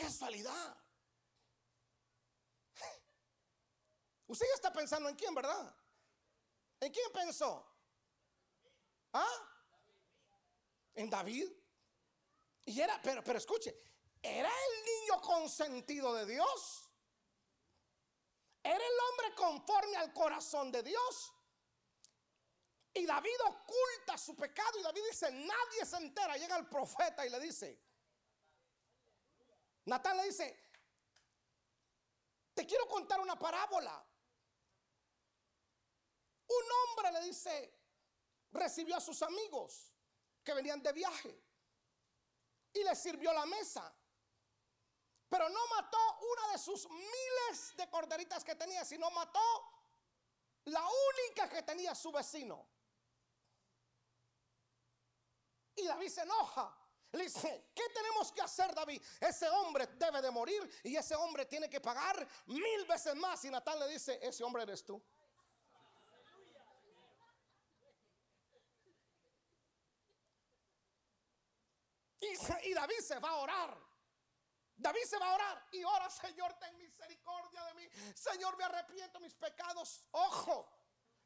Casualidad! 0.00 0.76
Usted 4.26 4.46
ya 4.46 4.54
está 4.54 4.72
pensando 4.72 5.08
en 5.08 5.16
quién, 5.16 5.34
¿verdad? 5.34 5.74
¿En 6.80 6.92
quién 6.92 7.12
pensó? 7.12 7.66
¿Ah? 9.12 9.28
En 10.94 11.10
David. 11.10 11.50
Y 12.64 12.80
era, 12.80 13.00
pero, 13.02 13.22
pero 13.24 13.38
escuche, 13.38 13.76
¿era 14.22 14.48
el 14.48 14.84
niño 14.84 15.20
consentido 15.20 16.14
de 16.14 16.26
Dios? 16.26 16.88
¿Era 18.62 18.76
el 18.76 19.00
hombre 19.08 19.34
conforme 19.34 19.96
al 19.96 20.12
corazón 20.12 20.70
de 20.70 20.82
Dios? 20.82 21.32
Y 22.92 23.06
David 23.06 23.36
oculta 23.46 24.18
su 24.18 24.36
pecado 24.36 24.78
y 24.78 24.82
David 24.82 25.02
dice, 25.10 25.30
nadie 25.30 25.86
se 25.86 25.96
entera. 25.96 26.36
Llega 26.36 26.56
el 26.56 26.68
profeta 26.68 27.24
y 27.24 27.30
le 27.30 27.40
dice, 27.40 27.80
Natán 29.90 30.16
le 30.18 30.26
dice, 30.26 30.46
te 32.54 32.64
quiero 32.64 32.86
contar 32.86 33.18
una 33.18 33.36
parábola. 33.36 34.06
Un 36.46 36.64
hombre 36.80 37.10
le 37.10 37.26
dice, 37.26 37.76
recibió 38.52 38.98
a 38.98 39.00
sus 39.00 39.20
amigos 39.22 39.92
que 40.44 40.54
venían 40.54 40.80
de 40.80 40.92
viaje 40.92 41.44
y 42.72 42.84
les 42.84 43.02
sirvió 43.02 43.32
la 43.32 43.44
mesa. 43.46 43.92
Pero 45.28 45.48
no 45.48 45.66
mató 45.66 45.98
una 46.34 46.52
de 46.52 46.58
sus 46.58 46.88
miles 46.88 47.76
de 47.76 47.90
corderitas 47.90 48.44
que 48.44 48.54
tenía, 48.54 48.84
sino 48.84 49.10
mató 49.10 49.42
la 50.66 50.86
única 50.86 51.48
que 51.48 51.64
tenía 51.64 51.96
su 51.96 52.12
vecino. 52.12 52.64
Y 55.74 55.84
David 55.84 56.10
se 56.10 56.22
enoja 56.22 56.79
le 57.12 57.24
dice, 57.24 57.70
¿qué 57.74 57.82
tenemos 57.92 58.30
que 58.30 58.40
hacer, 58.40 58.72
David? 58.74 59.02
Ese 59.20 59.48
hombre 59.48 59.86
debe 59.94 60.22
de 60.22 60.30
morir 60.30 60.80
y 60.84 60.94
ese 60.96 61.16
hombre 61.16 61.44
tiene 61.46 61.68
que 61.68 61.80
pagar 61.80 62.26
mil 62.46 62.84
veces 62.86 63.16
más. 63.16 63.44
Y 63.44 63.50
Natán 63.50 63.80
le 63.80 63.88
dice, 63.88 64.18
ese 64.22 64.44
hombre 64.44 64.62
eres 64.62 64.84
tú. 64.84 65.02
Y, 72.62 72.74
David 72.74 73.00
se 73.00 73.18
va 73.18 73.30
a 73.30 73.36
orar. 73.36 73.90
David 74.76 75.04
se 75.04 75.18
va 75.18 75.26
a 75.26 75.34
orar 75.34 75.68
y 75.72 75.84
ora, 75.84 76.08
Señor, 76.08 76.54
ten 76.54 76.76
misericordia 76.78 77.64
de 77.64 77.74
mí. 77.74 77.88
Señor, 78.14 78.56
me 78.56 78.64
arrepiento 78.64 79.20
mis 79.20 79.34
pecados. 79.34 80.04
Ojo, 80.12 80.72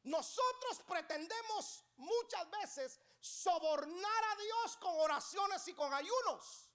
nosotros 0.03 0.81
pretendemos 0.85 1.85
muchas 1.95 2.49
veces 2.49 2.99
sobornar 3.25 4.23
a 4.23 4.35
Dios 4.35 4.77
con 4.77 4.99
oraciones 4.99 5.67
y 5.67 5.73
con 5.73 5.91
ayunos. 5.91 6.69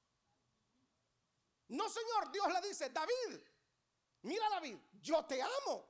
No, 1.68 1.88
Señor, 1.88 2.32
Dios 2.32 2.52
le 2.52 2.68
dice, 2.68 2.90
David, 2.90 3.40
mira 4.22 4.48
David, 4.50 4.76
yo 5.00 5.24
te 5.26 5.40
amo. 5.40 5.88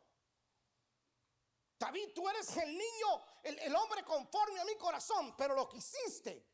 David, 1.79 2.11
tú 2.15 2.29
eres 2.29 2.55
el 2.59 2.77
niño, 2.77 3.25
el, 3.43 3.75
hombre 3.75 4.05
conforme 4.05 4.61
a 4.61 4.65
mi 4.67 4.77
corazón, 4.77 5.35
pero 5.35 5.55
lo 5.55 5.67
que 5.67 5.79
hiciste 5.79 6.47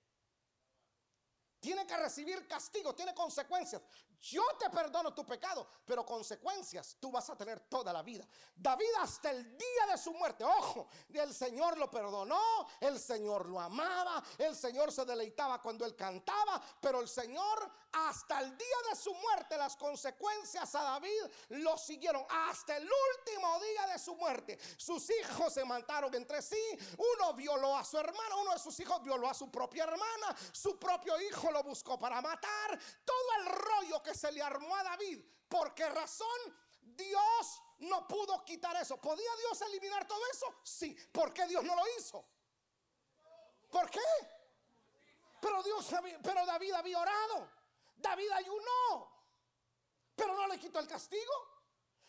tiene 1.58 1.84
que 1.84 1.96
recibir 1.96 2.46
castigo, 2.46 2.94
tiene 2.94 3.12
consecuencias. 3.12 3.82
Yo 4.20 4.42
te 4.58 4.70
perdono 4.70 5.14
tu 5.14 5.24
pecado, 5.24 5.66
pero 5.84 6.04
consecuencias 6.04 6.96
tú 6.98 7.10
vas 7.10 7.28
a 7.30 7.36
tener 7.36 7.60
toda 7.60 7.92
la 7.92 8.02
vida. 8.02 8.26
David 8.54 8.86
hasta 9.00 9.30
el 9.30 9.56
día 9.56 9.86
de 9.90 9.98
su 9.98 10.12
muerte, 10.12 10.44
ojo, 10.44 10.88
el 11.12 11.34
Señor 11.34 11.78
lo 11.78 11.90
perdonó, 11.90 12.66
el 12.80 12.98
Señor 12.98 13.46
lo 13.46 13.60
amaba, 13.60 14.22
el 14.38 14.56
Señor 14.56 14.90
se 14.92 15.04
deleitaba 15.04 15.60
cuando 15.60 15.84
él 15.84 15.94
cantaba, 15.94 16.60
pero 16.80 17.00
el 17.00 17.08
Señor 17.08 17.70
hasta 17.92 18.40
el 18.40 18.56
día 18.56 18.76
de 18.90 18.96
su 18.96 19.14
muerte 19.14 19.56
las 19.56 19.76
consecuencias 19.76 20.74
a 20.74 20.82
David 20.82 21.22
lo 21.48 21.78
siguieron 21.78 22.24
hasta 22.28 22.76
el 22.76 22.84
último 22.84 23.60
día 23.60 23.86
de 23.92 23.98
su 23.98 24.14
muerte. 24.16 24.58
Sus 24.76 25.08
hijos 25.10 25.52
se 25.52 25.64
mataron 25.64 26.14
entre 26.14 26.42
sí, 26.42 26.60
uno 26.98 27.32
violó 27.34 27.76
a 27.76 27.84
su 27.84 27.98
hermana, 27.98 28.36
uno 28.36 28.52
de 28.52 28.58
sus 28.58 28.78
hijos 28.80 29.02
violó 29.02 29.28
a 29.28 29.34
su 29.34 29.50
propia 29.50 29.84
hermana, 29.84 30.36
su 30.52 30.78
propio 30.78 31.18
hijo 31.20 31.50
lo 31.50 31.62
buscó 31.62 31.98
para 31.98 32.20
matar, 32.20 32.78
todo 33.04 33.32
el 33.40 33.46
rollo 33.46 34.02
que 34.06 34.14
se 34.14 34.30
le 34.30 34.40
armó 34.40 34.74
a 34.76 34.84
David. 34.84 35.20
¿Por 35.48 35.74
qué 35.74 35.88
razón? 35.88 36.40
Dios 36.80 37.62
no 37.78 38.06
pudo 38.06 38.44
quitar 38.44 38.76
eso. 38.76 39.00
¿Podía 39.00 39.30
Dios 39.36 39.60
eliminar 39.62 40.06
todo 40.06 40.20
eso? 40.32 40.60
Sí. 40.62 40.96
¿Por 41.12 41.34
qué 41.34 41.46
Dios 41.46 41.64
no 41.64 41.74
lo 41.74 41.82
hizo? 41.98 42.24
¿Por 43.70 43.90
qué? 43.90 44.00
Pero 45.40 45.62
Dios, 45.62 45.86
pero 46.22 46.46
David 46.46 46.72
había 46.72 47.00
orado. 47.00 47.50
David 47.96 48.30
ayunó. 48.30 49.12
Pero 50.14 50.34
no 50.34 50.46
le 50.46 50.58
quitó 50.58 50.78
el 50.78 50.86
castigo. 50.86 51.56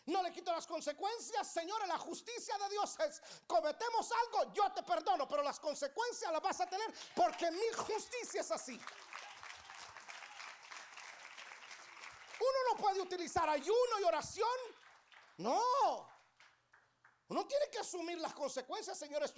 No 0.06 0.22
le 0.22 0.32
quito 0.32 0.50
las 0.52 0.66
consecuencias, 0.66 1.52
Señores, 1.52 1.86
la 1.86 1.98
justicia 1.98 2.56
de 2.56 2.70
Dios 2.70 2.98
es, 3.00 3.20
cometemos 3.46 4.10
algo, 4.10 4.54
yo 4.54 4.72
te 4.72 4.82
perdono, 4.82 5.28
pero 5.28 5.42
las 5.42 5.60
consecuencias 5.60 6.32
las 6.32 6.40
vas 6.40 6.58
a 6.62 6.66
tener 6.66 6.90
porque 7.14 7.50
mi 7.50 7.68
justicia 7.76 8.40
es 8.40 8.50
así. 8.50 8.80
Uno 12.40 12.72
no 12.72 12.80
puede 12.80 13.00
utilizar 13.00 13.48
ayuno 13.48 14.00
y 14.00 14.04
oración. 14.04 14.58
No. 15.38 16.08
Uno 17.28 17.46
tiene 17.46 17.68
que 17.70 17.78
asumir 17.78 18.18
las 18.18 18.34
consecuencias, 18.34 18.98
señores. 18.98 19.32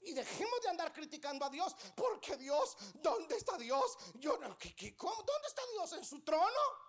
Y 0.00 0.12
dejemos 0.12 0.60
de 0.60 0.68
andar 0.68 0.92
criticando 0.92 1.46
a 1.46 1.50
Dios, 1.50 1.74
porque 1.96 2.36
Dios, 2.36 2.76
¿dónde 2.94 3.36
está 3.36 3.56
Dios? 3.56 3.96
Yo 4.14 4.36
no, 4.36 4.48
¿Dónde 4.48 5.48
está 5.48 5.62
Dios 5.72 5.92
en 5.94 6.04
su 6.04 6.22
trono? 6.22 6.83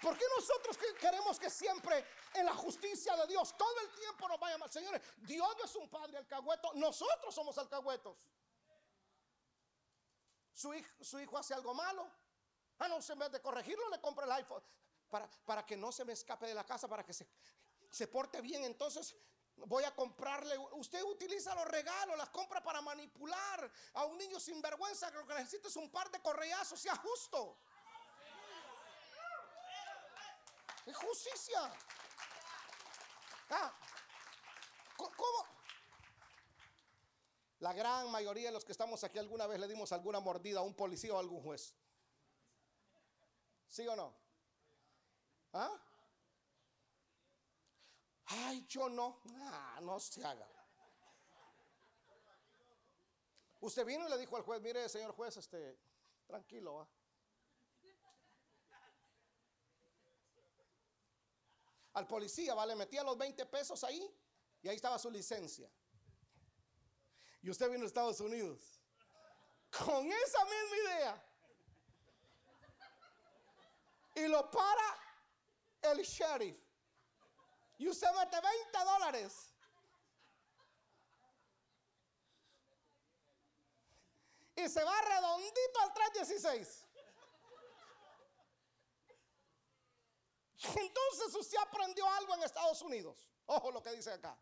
¿Por 0.00 0.16
qué 0.16 0.24
nosotros 0.36 0.78
queremos 0.98 1.38
que 1.38 1.50
siempre 1.50 2.04
en 2.34 2.46
la 2.46 2.54
justicia 2.54 3.16
de 3.16 3.26
Dios 3.26 3.56
todo 3.56 3.80
el 3.80 3.90
tiempo 3.90 4.28
nos 4.28 4.40
vaya 4.40 4.56
mal? 4.56 4.70
Señores, 4.70 5.02
Dios 5.18 5.56
no 5.58 5.64
es 5.64 5.76
un 5.76 5.88
padre 5.88 6.16
alcahueto, 6.16 6.72
nosotros 6.74 7.34
somos 7.34 7.56
alcahuetos. 7.58 8.26
Su 10.54 10.74
hijo, 11.18 11.38
hace 11.38 11.54
algo 11.54 11.72
malo. 11.72 12.10
Ah, 12.78 12.88
no, 12.88 12.98
en 13.06 13.18
vez 13.18 13.32
de 13.32 13.40
corregirlo, 13.40 13.88
le 13.88 14.00
compra 14.00 14.24
el 14.24 14.32
iPhone 14.32 14.62
para, 15.08 15.28
para 15.44 15.64
que 15.64 15.76
no 15.76 15.90
se 15.92 16.04
me 16.04 16.12
escape 16.12 16.46
de 16.46 16.54
la 16.54 16.64
casa, 16.64 16.88
para 16.88 17.04
que 17.04 17.12
se, 17.12 17.26
se 17.90 18.06
porte 18.08 18.40
bien. 18.40 18.64
Entonces, 18.64 19.16
voy 19.66 19.84
a 19.84 19.94
comprarle. 19.94 20.56
Usted 20.72 21.02
utiliza 21.02 21.54
los 21.54 21.66
regalos, 21.66 22.16
las 22.16 22.30
compra 22.30 22.62
para 22.62 22.80
manipular 22.80 23.70
a 23.94 24.04
un 24.04 24.18
niño 24.18 24.38
sin 24.40 24.60
vergüenza. 24.60 25.10
Lo 25.10 25.26
que 25.26 25.34
necesita 25.34 25.68
es 25.68 25.76
un 25.76 25.90
par 25.90 26.10
de 26.10 26.20
correazos, 26.20 26.80
sea 26.80 26.96
justo. 26.96 27.58
Es 30.90 30.96
justicia. 30.96 31.72
Ah, 33.50 33.72
¿Cómo? 34.96 35.46
La 37.60 37.72
gran 37.72 38.10
mayoría 38.10 38.48
de 38.48 38.52
los 38.52 38.64
que 38.64 38.72
estamos 38.72 39.04
aquí 39.04 39.18
alguna 39.18 39.46
vez 39.46 39.60
le 39.60 39.68
dimos 39.68 39.92
alguna 39.92 40.18
mordida 40.18 40.60
a 40.60 40.62
un 40.62 40.74
policía 40.74 41.14
o 41.14 41.16
a 41.16 41.20
algún 41.20 41.42
juez. 41.42 41.74
¿Sí 43.68 43.86
o 43.86 43.94
no? 43.94 44.16
¿Ah? 45.52 45.80
Ay, 48.26 48.66
yo 48.66 48.88
no. 48.88 49.20
Ah, 49.42 49.78
no 49.82 50.00
se 50.00 50.24
haga. 50.24 50.48
Usted 53.60 53.84
vino 53.84 54.08
y 54.08 54.10
le 54.10 54.18
dijo 54.18 54.36
al 54.36 54.42
juez, 54.42 54.60
mire, 54.60 54.88
señor 54.88 55.12
juez, 55.12 55.36
este, 55.36 55.78
tranquilo, 56.26 56.74
¿va? 56.74 56.88
Al 61.92 62.06
policía, 62.06 62.54
¿vale? 62.54 62.74
Metía 62.76 63.02
los 63.02 63.16
20 63.16 63.46
pesos 63.46 63.82
ahí 63.84 64.08
y 64.62 64.68
ahí 64.68 64.76
estaba 64.76 64.98
su 64.98 65.10
licencia. 65.10 65.70
Y 67.42 67.50
usted 67.50 67.70
vino 67.70 67.84
a 67.84 67.86
Estados 67.86 68.20
Unidos 68.20 68.80
con 69.70 70.06
esa 70.06 70.44
misma 70.44 70.76
idea. 70.84 71.26
Y 74.16 74.28
lo 74.28 74.50
para 74.50 74.96
el 75.82 76.02
sheriff. 76.02 76.58
Y 77.78 77.88
usted 77.88 78.08
mete 78.12 78.38
20 78.40 78.78
dólares. 78.84 79.54
Y 84.56 84.68
se 84.68 84.84
va 84.84 85.00
redondito 85.00 85.80
al 85.80 85.94
316. 85.94 86.89
Entonces 90.62 91.34
usted 91.34 91.58
aprendió 91.58 92.08
algo 92.08 92.34
en 92.34 92.42
Estados 92.42 92.82
Unidos. 92.82 93.28
Ojo 93.46 93.70
lo 93.70 93.82
que 93.82 93.92
dice 93.92 94.12
acá. 94.12 94.38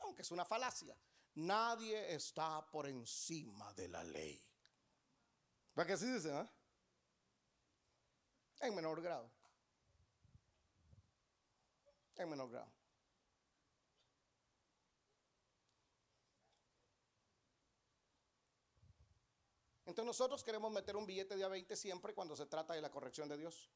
Aunque 0.00 0.22
es 0.22 0.30
una 0.30 0.44
falacia. 0.44 0.96
Nadie 1.34 2.14
está 2.14 2.68
por 2.70 2.86
encima 2.86 3.72
de 3.74 3.88
la 3.88 4.02
ley. 4.02 4.42
¿Para 5.74 5.86
qué 5.86 5.92
así 5.92 6.10
dice? 6.10 6.34
Eh? 6.34 6.48
En 8.60 8.74
menor 8.74 9.00
grado. 9.00 9.30
En 12.16 12.30
menor 12.30 12.50
grado. 12.50 12.72
Entonces 19.84 20.06
nosotros 20.06 20.42
queremos 20.42 20.72
meter 20.72 20.96
un 20.96 21.06
billete 21.06 21.36
de 21.36 21.44
a 21.44 21.48
20 21.48 21.76
siempre 21.76 22.12
cuando 22.12 22.34
se 22.34 22.46
trata 22.46 22.74
de 22.74 22.80
la 22.80 22.90
corrección 22.90 23.28
de 23.28 23.36
Dios. 23.36 23.70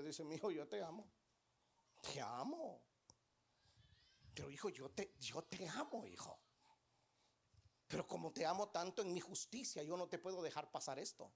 Y 0.00 0.06
dice, 0.06 0.24
mi 0.24 0.36
hijo, 0.36 0.50
yo 0.50 0.66
te 0.66 0.82
amo. 0.82 1.08
Te 2.00 2.20
amo. 2.20 2.82
Pero 4.34 4.50
hijo, 4.50 4.68
yo 4.68 4.90
te, 4.90 5.14
yo 5.18 5.42
te 5.42 5.68
amo, 5.68 6.06
hijo. 6.06 6.40
Pero 7.86 8.08
como 8.08 8.32
te 8.32 8.44
amo 8.44 8.70
tanto 8.70 9.02
en 9.02 9.12
mi 9.12 9.20
justicia, 9.20 9.82
yo 9.82 9.96
no 9.96 10.08
te 10.08 10.18
puedo 10.18 10.42
dejar 10.42 10.70
pasar 10.70 10.98
esto. 10.98 11.32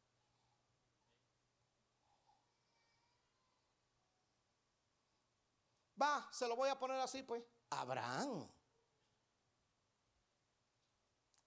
Va, 6.00 6.28
se 6.32 6.46
lo 6.46 6.56
voy 6.56 6.68
a 6.68 6.78
poner 6.78 6.98
así, 6.98 7.22
pues. 7.22 7.44
Abraham. 7.70 8.48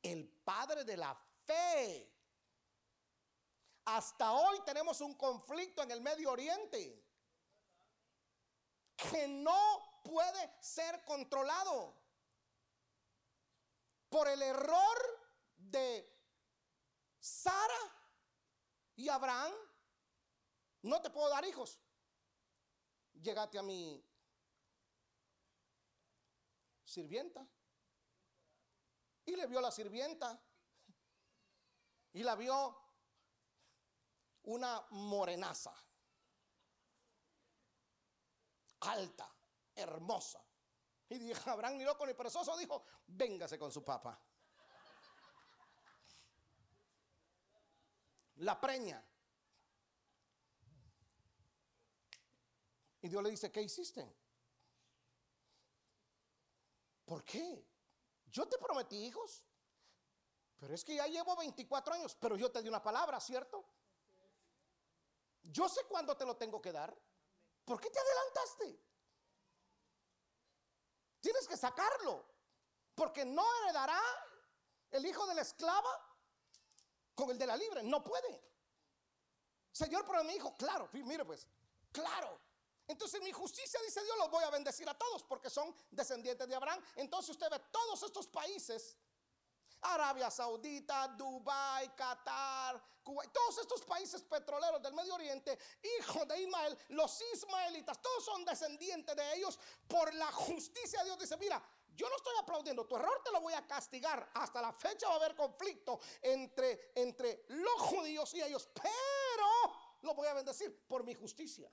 El 0.01 0.27
padre 0.27 0.83
de 0.83 0.97
la 0.97 1.15
fe. 1.45 2.10
Hasta 3.93 4.31
hoy 4.31 4.61
tenemos 4.63 5.01
un 5.01 5.15
conflicto 5.15 5.83
en 5.83 5.91
el 5.91 5.99
Medio 5.99 6.31
Oriente 6.31 7.05
que 8.95 9.27
no 9.27 9.99
puede 10.01 10.55
ser 10.61 11.03
controlado 11.03 11.93
por 14.07 14.29
el 14.29 14.41
error 14.43 14.97
de 15.57 16.09
Sara 17.19 17.81
y 18.95 19.09
Abraham. 19.09 19.51
No 20.83 21.01
te 21.01 21.09
puedo 21.09 21.27
dar 21.27 21.43
hijos. 21.43 21.77
llégate 23.15 23.59
a 23.59 23.61
mi 23.61 24.01
sirvienta. 26.85 27.45
Y 29.25 29.35
le 29.35 29.47
vio 29.47 29.59
la 29.59 29.69
sirvienta. 29.69 30.41
Y 32.13 32.23
la 32.23 32.35
vio 32.35 32.80
una 34.43 34.85
morenaza. 34.91 35.73
Alta, 38.81 39.31
hermosa. 39.75 40.43
Y 41.09 41.19
dijo, 41.19 41.49
Abraham 41.49 41.77
ni 41.77 41.83
loco 41.83 42.05
ni 42.05 42.13
perezoso 42.13 42.55
dijo, 42.57 42.83
véngase 43.07 43.59
con 43.59 43.71
su 43.71 43.83
papá. 43.83 44.19
La 48.35 48.59
preña. 48.59 49.05
Y 53.01 53.09
Dios 53.09 53.21
le 53.21 53.29
dice, 53.29 53.51
¿qué 53.51 53.61
hiciste? 53.61 54.15
¿Por 57.05 57.23
qué? 57.23 57.67
Yo 58.27 58.47
te 58.47 58.57
prometí 58.57 58.95
hijos. 59.05 59.43
Pero 60.57 60.73
es 60.75 60.85
que 60.85 60.95
ya 60.95 61.07
llevo 61.07 61.35
24 61.35 61.95
años, 61.95 62.15
pero 62.15 62.37
yo 62.37 62.51
te 62.51 62.61
di 62.61 62.69
una 62.69 62.81
palabra, 62.81 63.19
¿cierto? 63.19 63.65
Yo 65.51 65.67
sé 65.67 65.83
cuándo 65.85 66.15
te 66.15 66.25
lo 66.25 66.35
tengo 66.37 66.61
que 66.61 66.71
dar. 66.71 66.95
¿Por 67.65 67.79
qué 67.79 67.89
te 67.89 67.99
adelantaste? 67.99 68.79
Tienes 71.19 71.47
que 71.47 71.57
sacarlo. 71.57 72.25
Porque 72.95 73.25
no 73.25 73.45
heredará 73.61 74.01
el 74.91 75.05
hijo 75.05 75.25
de 75.27 75.35
la 75.35 75.41
esclava 75.41 75.89
con 77.15 77.29
el 77.29 77.37
de 77.37 77.45
la 77.47 77.55
libre. 77.55 77.83
No 77.83 78.03
puede. 78.03 78.41
Señor, 79.71 80.05
pero 80.05 80.23
mi 80.23 80.33
hijo, 80.33 80.55
claro, 80.57 80.89
mire 80.91 81.23
pues, 81.23 81.47
claro. 81.91 82.39
Entonces 82.87 83.21
mi 83.21 83.31
justicia, 83.31 83.79
dice 83.85 84.03
Dios, 84.03 84.17
los 84.17 84.29
voy 84.29 84.43
a 84.43 84.49
bendecir 84.49 84.87
a 84.89 84.97
todos 84.97 85.23
porque 85.23 85.49
son 85.49 85.73
descendientes 85.91 86.47
de 86.47 86.55
Abraham. 86.55 86.83
Entonces 86.95 87.31
usted 87.31 87.49
ve 87.49 87.59
todos 87.71 88.03
estos 88.03 88.27
países, 88.27 88.97
Arabia 89.81 90.29
Saudita, 90.29 91.07
Dubai, 91.09 91.95
Qatar, 91.95 92.81
Cuba, 93.03 93.23
todos 93.31 93.59
estos 93.59 93.81
países 93.83 94.21
petroleros 94.23 94.81
del 94.81 94.93
Medio 94.93 95.15
Oriente, 95.15 95.57
hijos 95.99 96.27
de 96.27 96.41
Ismael, 96.41 96.77
los 96.89 97.21
ismaelitas, 97.33 98.01
todos 98.01 98.23
son 98.23 98.45
descendientes 98.45 99.15
de 99.15 99.35
ellos 99.35 99.59
por 99.87 100.13
la 100.13 100.31
justicia. 100.31 101.03
Dios 101.03 101.17
dice, 101.17 101.35
mira, 101.37 101.61
yo 101.95 102.09
no 102.09 102.15
estoy 102.15 102.33
aplaudiendo, 102.39 102.85
tu 102.85 102.95
error 102.95 103.21
te 103.23 103.31
lo 103.31 103.41
voy 103.41 103.53
a 103.53 103.65
castigar. 103.65 104.31
Hasta 104.35 104.61
la 104.61 104.73
fecha 104.73 105.07
va 105.07 105.13
a 105.13 105.17
haber 105.17 105.35
conflicto 105.35 105.99
entre, 106.21 106.91
entre 106.95 107.45
los 107.49 107.81
judíos 107.81 108.33
y 108.33 108.41
ellos, 108.41 108.69
pero 108.73 109.47
lo 110.01 110.13
voy 110.13 110.27
a 110.27 110.33
bendecir 110.33 110.85
por 110.87 111.03
mi 111.03 111.15
justicia. 111.15 111.71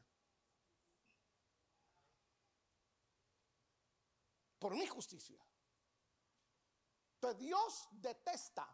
por 4.58 4.74
mi 4.74 4.86
justicia. 4.86 5.38
Entonces 7.18 7.40
Dios 7.40 7.88
detesta 7.90 8.68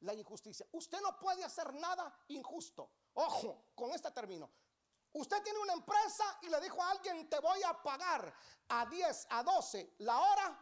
la 0.00 0.14
injusticia. 0.14 0.64
Usted 0.70 1.00
no 1.00 1.18
puede 1.18 1.42
hacer 1.42 1.74
nada 1.74 2.14
injusto. 2.28 2.88
Ojo, 3.14 3.72
con 3.74 3.90
este 3.90 4.08
término. 4.12 4.48
Usted 5.14 5.42
tiene 5.42 5.58
una 5.58 5.72
empresa 5.72 6.38
y 6.42 6.48
le 6.48 6.60
dijo 6.60 6.80
a 6.80 6.92
alguien, 6.92 7.28
te 7.28 7.40
voy 7.40 7.60
a 7.64 7.82
pagar 7.82 8.32
a 8.68 8.86
10, 8.86 9.26
a 9.30 9.42
12 9.42 9.96
la 9.98 10.18
hora 10.20 10.58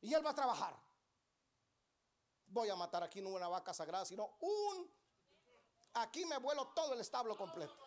y 0.00 0.14
él 0.14 0.24
va 0.24 0.30
a 0.30 0.34
trabajar. 0.34 0.74
Voy 2.46 2.70
a 2.70 2.76
matar 2.76 3.02
aquí 3.02 3.20
no 3.20 3.28
una 3.28 3.48
vaca 3.48 3.74
sagrada, 3.74 4.06
sino 4.06 4.38
un... 4.40 4.90
Aquí 5.92 6.24
me 6.24 6.38
vuelo 6.38 6.68
todo 6.68 6.94
el 6.94 7.00
establo 7.00 7.36
completo. 7.36 7.85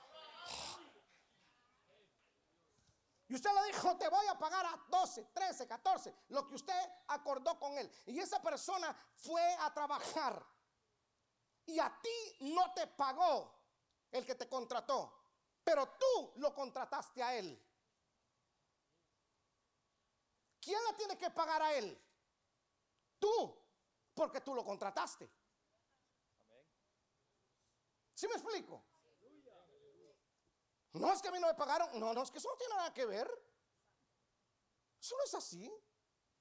Y 3.29 3.35
usted 3.35 3.51
le 3.53 3.67
dijo, 3.67 3.95
te 3.95 4.09
voy 4.09 4.25
a 4.25 4.39
pagar 4.39 4.65
a 4.65 4.75
12, 4.87 5.25
13, 5.25 5.67
14, 5.67 6.15
lo 6.29 6.47
que 6.47 6.55
usted 6.55 6.73
acordó 7.07 7.59
con 7.59 7.77
él. 7.77 7.89
Y 8.07 8.19
esa 8.19 8.41
persona 8.41 8.95
fue 9.13 9.55
a 9.59 9.71
trabajar. 9.71 10.43
Y 11.67 11.79
a 11.79 11.95
ti 12.01 12.37
no 12.39 12.73
te 12.73 12.87
pagó 12.87 13.55
el 14.09 14.25
que 14.25 14.33
te 14.33 14.49
contrató. 14.49 15.15
Pero 15.63 15.89
tú 15.89 16.33
lo 16.37 16.55
contrataste 16.55 17.21
a 17.21 17.35
él. 17.35 17.63
¿Quién 20.59 20.83
le 20.85 20.93
tiene 20.93 21.15
que 21.15 21.29
pagar 21.29 21.61
a 21.61 21.73
él? 21.75 22.01
Tú, 23.19 23.55
porque 24.15 24.41
tú 24.41 24.55
lo 24.55 24.65
contrataste. 24.65 25.29
¿Sí 28.15 28.27
me 28.27 28.33
explico? 28.33 28.88
No 30.93 31.11
es 31.13 31.21
que 31.21 31.27
a 31.27 31.31
mí 31.31 31.39
no 31.39 31.47
me 31.47 31.53
pagaron. 31.53 31.99
No, 31.99 32.13
no, 32.13 32.23
es 32.23 32.31
que 32.31 32.39
eso 32.39 32.49
no 32.49 32.57
tiene 32.57 32.75
nada 32.75 32.93
que 32.93 33.05
ver. 33.05 33.27
Eso 34.99 35.15
no 35.15 35.23
es 35.23 35.33
así. 35.33 35.71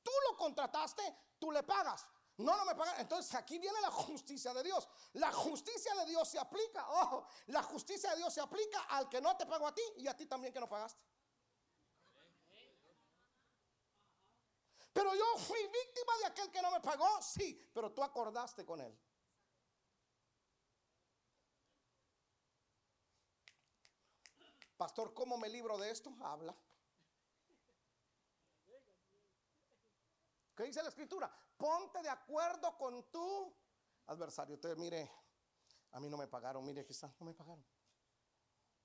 Tú 0.03 0.11
lo 0.30 0.36
contrataste, 0.36 1.03
tú 1.38 1.51
le 1.51 1.62
pagas. 1.62 2.07
No, 2.38 2.57
no 2.57 2.64
me 2.64 2.74
pagan. 2.74 3.01
Entonces 3.01 3.34
aquí 3.34 3.59
viene 3.59 3.80
la 3.80 3.90
justicia 3.90 4.55
de 4.55 4.62
Dios. 4.62 4.88
La 5.14 5.32
justicia 5.32 5.94
de 5.96 6.07
Dios 6.07 6.28
se 6.28 6.38
aplica. 6.38 6.88
Ojo, 6.90 7.26
la 7.46 7.62
justicia 7.62 8.11
de 8.11 8.16
Dios 8.16 8.32
se 8.32 8.40
aplica 8.40 8.80
al 8.84 9.09
que 9.09 9.20
no 9.20 9.36
te 9.36 9.44
pagó 9.44 9.66
a 9.66 9.74
ti 9.74 9.82
y 9.96 10.07
a 10.07 10.16
ti 10.16 10.26
también 10.26 10.53
que 10.53 10.61
no 10.61 10.68
pagaste. 10.68 11.05
Pero 14.92 15.14
yo 15.14 15.38
fui 15.38 15.61
víctima 15.68 16.12
de 16.18 16.26
aquel 16.26 16.51
que 16.51 16.61
no 16.61 16.72
me 16.72 16.80
pagó, 16.80 17.22
sí, 17.22 17.70
pero 17.72 17.92
tú 17.92 18.03
acordaste 18.03 18.64
con 18.64 18.80
él. 18.80 18.99
Pastor, 24.79 25.12
¿cómo 25.12 25.37
me 25.37 25.49
libro 25.49 25.76
de 25.76 25.91
esto? 25.91 26.16
Habla. 26.20 26.55
¿Qué 30.57 30.62
dice 30.62 30.81
la 30.85 30.89
escritura? 30.89 31.29
Ponte 31.57 32.01
de 32.01 32.09
acuerdo 32.09 32.79
con 32.79 33.11
tu 33.11 33.53
adversario. 34.07 34.55
Usted 34.55 34.76
mire, 34.76 35.11
a 35.91 35.99
mí 35.99 36.09
no 36.09 36.16
me 36.16 36.29
pagaron, 36.29 36.64
mire 36.64 36.87
está, 36.89 37.12
no 37.18 37.26
me 37.26 37.35
pagaron. 37.35 37.64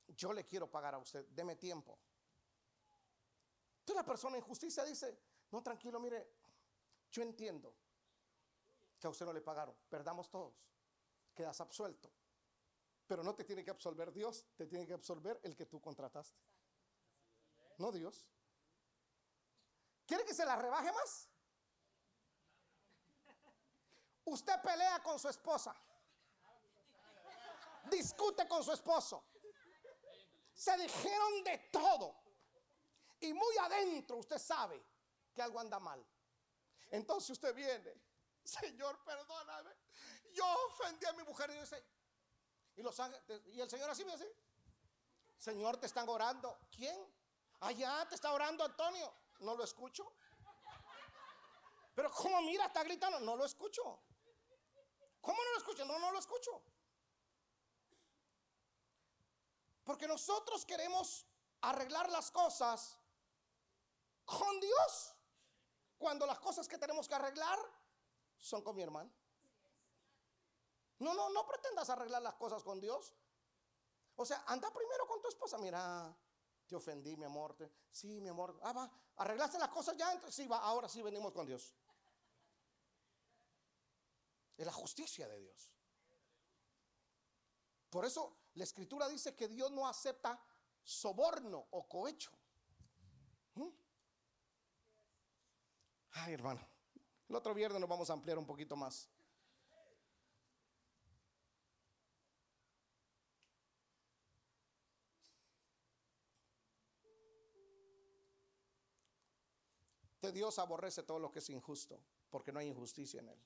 Yo 0.08 0.34
le 0.34 0.48
quiero 0.48 0.70
pagar 0.70 0.96
a 0.96 0.98
usted, 0.98 1.28
deme 1.28 1.56
tiempo. 1.58 2.00
Entonces 3.80 3.96
la 3.96 4.06
persona 4.06 4.38
en 4.38 4.44
justicia 4.44 4.84
dice, 4.84 5.16
no, 5.52 5.62
tranquilo, 5.62 6.00
mire, 6.00 6.28
yo 7.12 7.22
entiendo 7.22 7.72
que 9.00 9.06
a 9.06 9.12
usted 9.12 9.28
no 9.28 9.34
le 9.34 9.42
pagaron, 9.42 9.76
perdamos 9.90 10.28
todos, 10.32 10.56
quedas 11.36 11.62
absuelto. 11.62 12.10
Pero 13.14 13.24
no 13.24 13.36
te 13.36 13.44
tiene 13.44 13.64
que 13.64 13.70
absolver 13.70 14.12
Dios, 14.12 14.44
te 14.56 14.66
tiene 14.66 14.88
que 14.88 14.94
absolver 14.94 15.40
el 15.44 15.56
que 15.56 15.68
tú 15.68 15.80
contrataste. 15.80 16.36
No 17.78 17.92
Dios. 17.92 18.26
¿Quiere 20.08 20.26
que 20.26 20.34
se 20.34 20.44
la 20.44 20.56
rebaje 20.56 20.92
más? 20.92 21.30
Usted 24.26 24.60
pelea 24.64 25.04
con 25.04 25.20
su 25.20 25.30
esposa. 25.30 25.76
Discute 27.92 28.48
con 28.48 28.64
su 28.64 28.72
esposo. 28.72 29.24
Se 30.52 30.76
dijeron 30.76 31.44
de 31.44 31.70
todo. 31.72 32.16
Y 33.20 33.32
muy 33.32 33.58
adentro 33.60 34.18
usted 34.18 34.40
sabe 34.40 34.84
que 35.36 35.44
algo 35.44 35.60
anda 35.60 35.80
mal. 35.80 36.04
Entonces 36.90 37.30
usted 37.30 37.54
viene, 37.54 37.94
Señor, 38.44 39.04
perdóname. 39.04 39.70
Yo 40.32 40.46
ofendí 40.66 41.06
a 41.06 41.14
mi 41.14 41.22
mujer 41.22 41.52
y 41.52 41.60
dice, 41.60 41.93
y, 42.76 42.82
los 42.82 42.96
y 43.48 43.62
el 43.62 43.70
Señor 43.70 43.90
así 43.90 44.04
me 44.06 44.14
dice, 44.14 44.36
Señor, 45.38 45.78
te 45.78 45.88
están 45.88 46.08
orando. 46.10 46.60
¿Quién? 46.72 46.98
Allá 47.60 48.08
te 48.08 48.16
está 48.16 48.32
orando 48.32 48.64
Antonio. 48.64 49.14
No 49.40 49.56
lo 49.56 49.64
escucho. 49.64 50.14
Pero 51.94 52.12
como 52.12 52.42
mira, 52.42 52.66
está 52.66 52.84
gritando, 52.84 53.20
no 53.20 53.36
lo 53.36 53.46
escucho. 53.46 54.02
¿Cómo 55.22 55.38
no 55.38 55.52
lo 55.52 55.58
escucho? 55.58 55.86
No, 55.86 56.00
no 56.00 56.12
lo 56.12 56.20
escucho. 56.20 56.64
Porque 59.84 60.08
nosotros 60.08 60.66
queremos 60.66 61.26
arreglar 61.62 62.10
las 62.10 62.32
cosas 62.32 62.98
con 64.26 64.60
Dios. 64.60 65.16
Cuando 65.98 66.26
las 66.26 66.40
cosas 66.40 66.68
que 66.68 66.78
tenemos 66.78 67.08
que 67.08 67.16
arreglar 67.16 67.60
son 68.38 68.62
con 68.62 68.76
mi 68.76 68.82
hermano. 68.82 69.12
No, 71.00 71.14
no, 71.14 71.30
no 71.30 71.46
pretendas 71.46 71.90
arreglar 71.90 72.22
las 72.22 72.36
cosas 72.36 72.64
con 72.64 72.80
Dios. 72.80 73.14
O 74.16 74.26
sea, 74.26 74.44
anda 74.48 74.72
primero 74.72 75.08
con 75.08 75.22
tu 75.22 75.28
esposa. 75.28 75.58
Mira, 75.58 76.16
te 76.68 76.76
ofendí, 76.76 77.16
mi 77.18 77.26
amor. 77.26 77.56
sí, 77.92 78.22
mi 78.22 78.30
amor. 78.30 78.60
Ah, 78.64 78.74
va. 78.74 78.92
¿Arreglaste 79.18 79.60
las 79.60 79.70
cosas 79.70 79.98
ya? 79.98 80.12
Entonces, 80.12 80.36
sí, 80.36 80.48
va. 80.48 80.58
Ahora 80.58 80.88
sí 80.88 81.02
venimos 81.02 81.32
con 81.34 81.46
Dios. 81.46 81.74
Es 84.58 84.66
la 84.66 84.72
justicia 84.74 85.28
de 85.28 85.40
Dios. 85.40 85.72
Por 87.90 88.06
eso 88.06 88.38
la 88.56 88.64
escritura 88.64 89.08
dice 89.08 89.36
que 89.36 89.48
Dios 89.48 89.72
no 89.72 89.88
acepta 89.88 90.40
soborno 90.84 91.68
o 91.72 91.88
cohecho. 91.88 92.32
¿Mm? 93.56 93.70
Ay, 96.12 96.34
hermano. 96.34 96.68
El 97.30 97.36
otro 97.36 97.54
viernes 97.54 97.80
nos 97.80 97.90
vamos 97.90 98.10
a 98.10 98.14
ampliar 98.14 98.38
un 98.38 98.46
poquito 98.46 98.76
más. 98.76 99.10
Que 110.24 110.32
Dios 110.32 110.58
aborrece 110.58 111.04
todo 111.04 111.20
lo 111.20 111.30
que 111.30 111.40
es 111.40 111.50
injusto, 111.50 112.00
porque 112.30 112.54
no 112.54 112.60
hay 112.60 112.70
injusticia 112.70 113.20
en 113.20 113.28
él. 113.28 113.40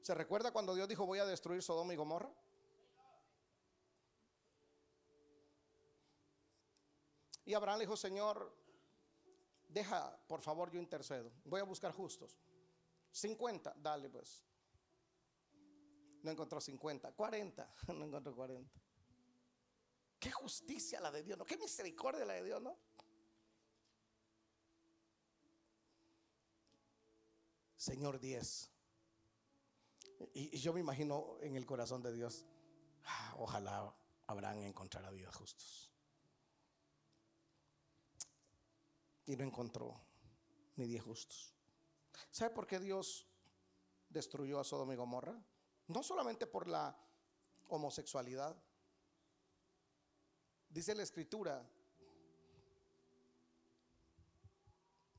¿Se 0.00 0.14
recuerda 0.14 0.50
cuando 0.52 0.74
Dios 0.74 0.88
dijo 0.88 1.04
voy 1.04 1.18
a 1.18 1.26
destruir 1.26 1.62
Sodoma 1.62 1.92
y 1.92 1.96
Gomorra? 1.96 2.32
Y 7.44 7.52
Abraham 7.52 7.80
le 7.80 7.84
dijo, 7.84 7.94
Señor, 7.94 8.50
deja, 9.68 10.18
por 10.26 10.40
favor, 10.40 10.70
yo 10.70 10.80
intercedo. 10.80 11.30
Voy 11.44 11.60
a 11.60 11.64
buscar 11.64 11.92
justos. 11.92 12.38
50, 13.10 13.74
dale 13.76 14.08
pues. 14.08 14.42
No 16.22 16.30
encontró 16.30 16.58
50, 16.58 17.12
40, 17.12 17.74
no 17.88 18.06
encontró 18.06 18.34
40. 18.34 18.85
Qué 20.26 20.32
justicia 20.32 21.00
la 21.00 21.12
de 21.12 21.22
Dios, 21.22 21.38
¿no? 21.38 21.44
Qué 21.44 21.56
misericordia 21.56 22.24
la 22.24 22.32
de 22.32 22.42
Dios, 22.42 22.60
¿no? 22.60 22.76
Señor 27.76 28.18
10. 28.18 28.70
Y, 30.34 30.58
yo 30.58 30.72
me 30.72 30.80
imagino 30.80 31.36
en 31.42 31.54
el 31.54 31.64
corazón 31.64 32.02
de 32.02 32.12
Dios, 32.12 32.44
ah, 33.04 33.36
ojalá 33.38 33.94
Abraham 34.26 34.62
encontrara 34.62 35.12
10 35.12 35.32
justos. 35.32 35.92
Y 39.26 39.36
no 39.36 39.44
encontró 39.44 39.94
ni 40.74 40.88
10 40.88 41.04
justos. 41.04 41.54
¿Sabe 42.32 42.52
por 42.52 42.66
qué 42.66 42.80
Dios 42.80 43.28
destruyó 44.08 44.58
a 44.58 44.64
Sodoma 44.64 44.92
y 44.92 44.96
Gomorra? 44.96 45.40
No 45.86 46.02
solamente 46.02 46.48
por 46.48 46.66
la 46.66 46.98
homosexualidad. 47.68 48.60
Dice 50.68 50.94
la 50.94 51.02
escritura 51.02 51.66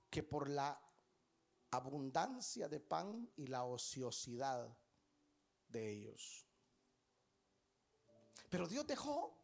que 0.09 0.23
por 0.23 0.49
la 0.49 0.79
abundancia 1.71 2.67
de 2.67 2.79
pan 2.79 3.29
y 3.35 3.47
la 3.47 3.63
ociosidad 3.65 4.67
de 5.67 5.91
ellos. 5.91 6.45
Pero 8.49 8.67
Dios 8.67 8.87
dejó 8.87 9.35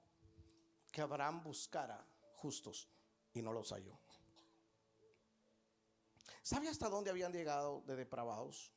que 0.91 1.01
Abraham 1.01 1.43
buscara 1.43 2.05
justos 2.35 2.87
y 3.33 3.41
no 3.41 3.51
los 3.51 3.71
halló. 3.71 3.99
¿Sabe 6.41 6.67
hasta 6.69 6.89
dónde 6.89 7.09
habían 7.09 7.31
llegado 7.31 7.81
de 7.87 7.95
depravados? 7.95 8.71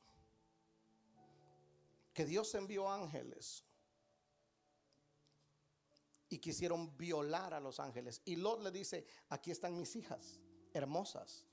Que 2.13 2.25
Dios 2.25 2.53
envió 2.55 2.89
ángeles 2.89 3.66
y 6.29 6.39
quisieron 6.39 6.95
violar 6.97 7.53
a 7.53 7.59
los 7.59 7.79
ángeles. 7.79 8.21
Y 8.25 8.35
Lot 8.35 8.61
le 8.61 8.71
dice, 8.71 9.05
aquí 9.29 9.51
están 9.51 9.77
mis 9.77 9.95
hijas, 9.95 10.39
hermosas. 10.73 11.45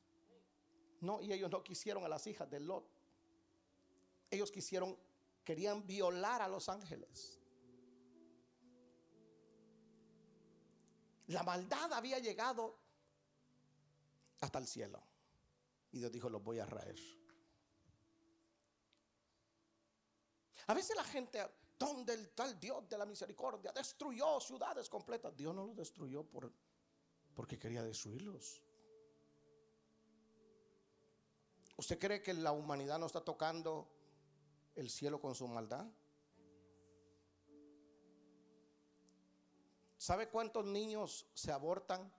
No, 1.00 1.20
y 1.20 1.32
ellos 1.32 1.50
no 1.50 1.62
quisieron 1.62 2.04
a 2.04 2.08
las 2.08 2.26
hijas 2.26 2.50
de 2.50 2.60
Lot. 2.60 2.88
Ellos 4.30 4.50
quisieron 4.50 4.96
Querían 5.44 5.86
violar 5.86 6.40
a 6.40 6.48
los 6.48 6.70
ángeles. 6.70 7.38
La 11.26 11.42
maldad 11.42 11.92
había 11.92 12.18
llegado 12.18 12.78
hasta 14.40 14.58
el 14.58 14.66
cielo. 14.66 15.02
Y 15.92 15.98
Dios 15.98 16.10
dijo, 16.10 16.30
los 16.30 16.42
voy 16.42 16.58
a 16.60 16.66
raer. 16.66 16.98
A 20.66 20.74
veces 20.74 20.96
la 20.96 21.04
gente, 21.04 21.46
donde 21.78 22.14
el 22.14 22.30
tal 22.30 22.58
Dios 22.58 22.88
de 22.88 22.98
la 22.98 23.06
misericordia 23.06 23.72
destruyó 23.72 24.40
ciudades 24.40 24.88
completas. 24.88 25.36
Dios 25.36 25.54
no 25.54 25.66
los 25.66 25.76
destruyó 25.76 26.24
por, 26.24 26.52
porque 27.34 27.58
quería 27.58 27.82
destruirlos. 27.82 28.62
¿Usted 31.76 31.98
cree 31.98 32.22
que 32.22 32.32
la 32.34 32.52
humanidad 32.52 32.98
no 32.98 33.06
está 33.06 33.20
tocando 33.20 33.88
el 34.76 34.88
cielo 34.88 35.20
con 35.20 35.34
su 35.34 35.48
maldad? 35.48 35.86
¿Sabe 39.98 40.28
cuántos 40.28 40.64
niños 40.66 41.26
se 41.34 41.50
abortan, 41.50 42.12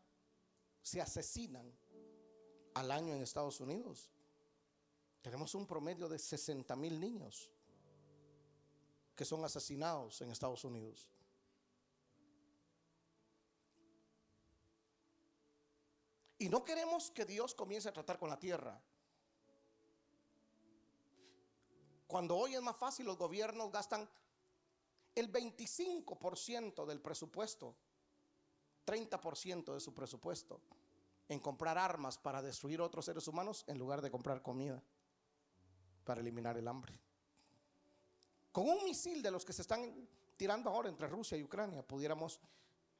se 0.82 0.99
asesinan 1.01 1.72
al 2.74 2.91
año 2.91 3.14
en 3.14 3.22
Estados 3.22 3.62
Unidos? 3.62 4.10
Tenemos 5.22 5.56
un 5.56 5.66
promedio 5.66 6.10
de 6.10 6.20
60 6.20 6.76
mil 6.76 6.99
niños 6.99 7.49
que 9.16 9.26
son 9.26 9.43
asesinados 9.45 10.22
en 10.22 10.32
Estados 10.32 10.63
Unidos. 10.63 11.09
Y 16.38 16.49
no 16.49 16.66
queremos 16.66 17.11
que 17.11 17.26
Dios 17.26 17.55
comience 17.55 17.89
a 17.89 17.93
tratar 17.93 18.20
con 18.20 18.30
la 18.30 18.38
tierra. 18.38 18.80
Cuando 22.07 22.36
hoy 22.38 22.55
es 22.55 22.61
más 22.61 22.76
fácil, 22.76 23.05
los 23.05 23.18
gobiernos 23.18 23.72
gastan 23.72 24.07
el 25.16 25.32
25% 25.32 26.86
del 26.86 27.01
presupuesto, 27.01 27.76
30% 28.86 29.74
de 29.74 29.80
su 29.80 29.93
presupuesto, 29.93 30.61
en 31.30 31.39
comprar 31.39 31.78
armas 31.78 32.18
para 32.18 32.41
destruir 32.41 32.82
otros 32.82 33.05
seres 33.05 33.28
humanos 33.28 33.63
en 33.68 33.80
lugar 33.80 34.01
de 34.01 34.11
comprar 34.11 34.41
comida 34.41 34.84
para 36.03 36.22
eliminar 36.22 36.57
el 36.57 36.68
hambre. 36.68 36.99
Con 38.56 38.70
un 38.70 38.86
misil 38.86 39.22
de 39.22 39.32
los 39.32 39.43
que 39.43 39.51
se 39.51 39.64
están 39.64 40.08
tirando 40.38 40.70
ahora 40.70 40.88
entre 40.88 41.10
Rusia 41.10 41.38
y 41.38 41.43
Ucrania, 41.43 41.86
pudiéramos 41.86 42.39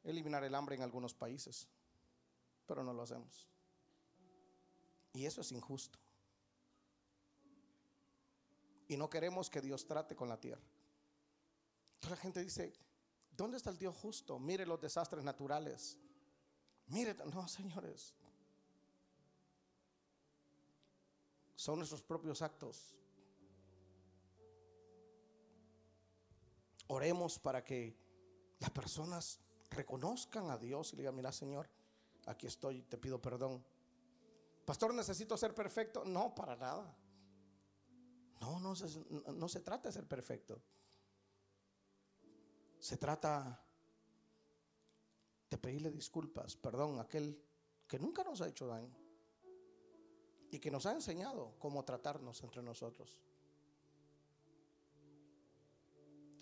eliminar 0.03 0.43
el 0.43 0.53
hambre 0.53 0.76
en 0.76 0.82
algunos 0.82 1.14
países, 1.14 1.70
pero 2.66 2.84
no 2.84 2.91
lo 2.91 3.03
hacemos. 3.03 3.47
Y 5.14 5.26
eso 5.26 5.39
es 5.39 5.53
injusto. 5.53 5.97
Y 8.89 8.97
no 8.97 9.10
queremos 9.10 9.49
que 9.49 9.62
Dios 9.62 9.86
trate 9.88 10.14
con 10.14 10.28
la 10.28 10.38
tierra. 10.38 10.68
Entonces 11.93 12.10
la 12.10 12.22
gente 12.22 12.43
dice, 12.43 12.74
¿dónde 13.32 13.56
está 13.56 13.70
el 13.70 13.78
Dios 13.78 13.95
justo? 13.95 14.38
Mire 14.38 14.66
los 14.66 14.82
desastres 14.82 15.24
naturales. 15.24 15.97
Mire, 16.88 17.16
no, 17.34 17.47
señores. 17.47 18.14
Son 21.56 21.78
nuestros 21.78 22.03
propios 22.03 22.41
actos. 22.41 22.93
Oremos 26.88 27.39
para 27.39 27.63
que 27.63 27.97
las 28.59 28.69
personas 28.69 29.39
reconozcan 29.71 30.49
a 30.49 30.57
Dios 30.57 30.93
y 30.93 30.95
le 30.95 31.01
digan, 31.03 31.15
mira 31.15 31.31
Señor, 31.31 31.69
aquí 32.25 32.47
estoy, 32.47 32.83
te 32.83 32.97
pido 32.97 33.21
perdón. 33.21 33.63
Pastor, 34.65 34.93
necesito 34.93 35.38
ser 35.38 35.53
perfecto. 35.53 36.03
No, 36.05 36.33
para 36.33 36.55
nada. 36.55 36.95
No, 38.41 38.59
no, 38.59 38.73
no 39.33 39.47
se 39.47 39.59
trata 39.61 39.89
de 39.89 39.93
ser 39.93 40.07
perfecto. 40.07 40.61
Se 42.79 42.97
trata 42.97 43.63
de 45.49 45.57
pedirle 45.57 45.91
disculpas, 45.91 46.55
perdón, 46.55 46.99
a 46.99 47.03
aquel 47.03 47.41
que 47.88 47.99
nunca 47.99 48.23
nos 48.23 48.41
ha 48.41 48.47
hecho 48.47 48.67
daño 48.67 48.95
y 50.51 50.59
que 50.59 50.71
nos 50.71 50.86
ha 50.86 50.93
enseñado 50.93 51.55
cómo 51.59 51.83
tratarnos 51.83 52.41
entre 52.43 52.61
nosotros. 52.61 53.21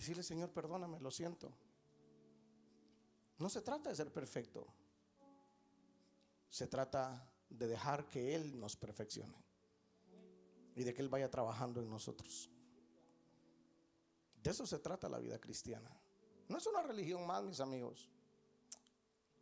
Decirle, 0.03 0.23
Señor, 0.23 0.51
perdóname, 0.51 0.99
lo 0.99 1.09
siento. 1.09 1.49
No 3.39 3.47
se 3.47 3.61
trata 3.61 3.89
de 3.89 3.95
ser 3.95 4.11
perfecto. 4.11 4.67
Se 6.49 6.67
trata 6.67 7.25
de 7.49 7.67
dejar 7.67 8.09
que 8.09 8.35
Él 8.35 8.59
nos 8.59 8.75
perfeccione 8.75 9.41
y 10.75 10.83
de 10.83 10.93
que 10.93 11.01
Él 11.01 11.07
vaya 11.07 11.31
trabajando 11.31 11.79
en 11.79 11.89
nosotros. 11.89 12.49
De 14.43 14.51
eso 14.51 14.67
se 14.67 14.77
trata 14.79 15.07
la 15.07 15.19
vida 15.19 15.39
cristiana. 15.39 15.89
No 16.49 16.57
es 16.57 16.67
una 16.67 16.83
religión 16.83 17.25
más, 17.25 17.41
mis 17.45 17.61
amigos. 17.61 18.09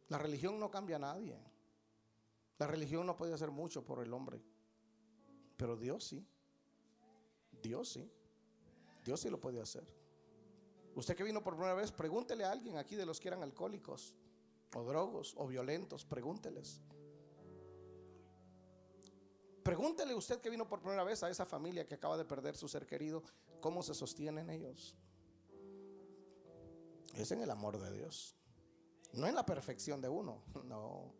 La 0.09 0.20
religión 0.20 0.59
no 0.59 0.70
cambia 0.70 0.97
a 0.97 0.99
nadie. 0.99 1.39
La 2.59 2.68
religión 2.68 3.07
no 3.07 3.18
puede 3.18 3.34
hacer 3.34 3.49
mucho 3.49 3.84
por 3.84 4.03
el 4.03 4.14
hombre. 4.14 4.39
Pero 5.57 5.76
Dios 5.76 6.03
sí. 6.03 6.24
Dios 7.64 7.89
sí. 7.89 8.07
Dios 9.03 9.20
sí 9.20 9.28
lo 9.28 9.41
puede 9.41 9.59
hacer. 9.59 10.01
Usted 10.96 11.16
que 11.16 11.24
vino 11.24 11.42
por 11.42 11.56
primera 11.56 11.74
vez, 11.74 11.92
pregúntele 11.92 12.44
a 12.44 12.52
alguien 12.52 12.78
aquí 12.78 12.96
de 12.96 13.06
los 13.06 13.20
que 13.20 13.30
eran 13.30 13.44
alcohólicos 13.44 14.14
o 14.76 14.84
drogos 14.84 15.34
o 15.38 15.48
violentos, 15.48 16.06
pregúnteles. 16.06 16.82
Pregúntele 19.64 20.16
usted 20.16 20.42
que 20.42 20.50
vino 20.50 20.68
por 20.68 20.82
primera 20.82 21.04
vez 21.04 21.22
a 21.24 21.30
esa 21.30 21.46
familia 21.46 21.86
que 21.86 21.96
acaba 21.96 22.18
de 22.18 22.26
perder 22.26 22.58
su 22.58 22.68
ser 22.68 22.86
querido, 22.86 23.24
¿cómo 23.60 23.84
se 23.84 23.94
sostienen 23.94 24.50
ellos? 24.50 24.96
Es 27.16 27.32
en 27.32 27.42
el 27.42 27.52
amor 27.52 27.80
de 27.80 27.92
Dios. 27.92 28.36
No 29.14 29.28
en 29.28 29.36
la 29.36 29.46
perfección 29.46 30.02
de 30.02 30.10
uno, 30.10 30.42
no. 30.64 31.14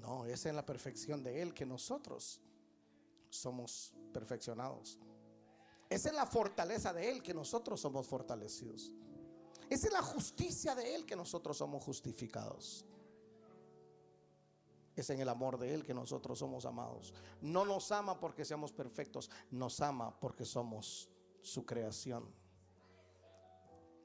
No, 0.00 0.26
es 0.26 0.46
en 0.46 0.56
la 0.56 0.66
perfección 0.66 1.22
de 1.22 1.42
Él 1.42 1.54
que 1.54 1.64
nosotros 1.64 2.40
somos 3.30 3.94
perfeccionados. 4.12 4.98
Es 5.92 6.06
en 6.06 6.16
la 6.16 6.24
fortaleza 6.24 6.90
de 6.94 7.10
Él 7.10 7.22
que 7.22 7.34
nosotros 7.34 7.78
somos 7.78 8.06
fortalecidos. 8.06 8.90
Es 9.68 9.84
en 9.84 9.92
la 9.92 10.00
justicia 10.00 10.74
de 10.74 10.94
Él 10.94 11.04
que 11.04 11.14
nosotros 11.14 11.58
somos 11.58 11.84
justificados. 11.84 12.86
Es 14.96 15.10
en 15.10 15.20
el 15.20 15.28
amor 15.28 15.58
de 15.58 15.74
Él 15.74 15.84
que 15.84 15.92
nosotros 15.92 16.38
somos 16.38 16.64
amados. 16.64 17.12
No 17.42 17.66
nos 17.66 17.92
ama 17.92 18.18
porque 18.18 18.46
seamos 18.46 18.72
perfectos, 18.72 19.30
nos 19.50 19.82
ama 19.82 20.18
porque 20.18 20.46
somos 20.46 21.10
su 21.42 21.66
creación. 21.66 22.26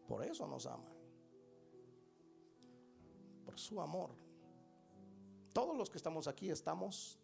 Por 0.10 0.26
eso 0.26 0.46
nos 0.46 0.66
ama. 0.66 0.92
Por 3.46 3.58
su 3.58 3.80
amor. 3.80 4.10
Todos 5.54 5.78
los 5.78 5.90
que 5.90 5.98
estamos 5.98 6.28
aquí 6.28 6.50
estamos 6.50 7.18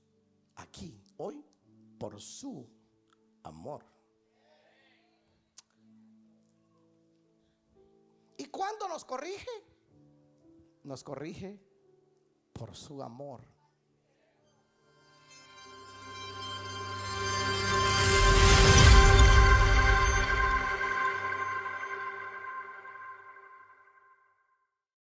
aquí 0.55 0.97
hoy 1.18 1.43
por 1.99 2.22
su 2.22 2.66
amor. 3.43 3.92
¿Y 8.53 8.55
cuando 8.55 8.87
nos 8.87 9.03
corrige? 9.03 9.49
Nos 10.83 11.03
corrige 11.03 11.59
por 12.53 12.75
su 12.75 13.01
amor. 13.01 13.41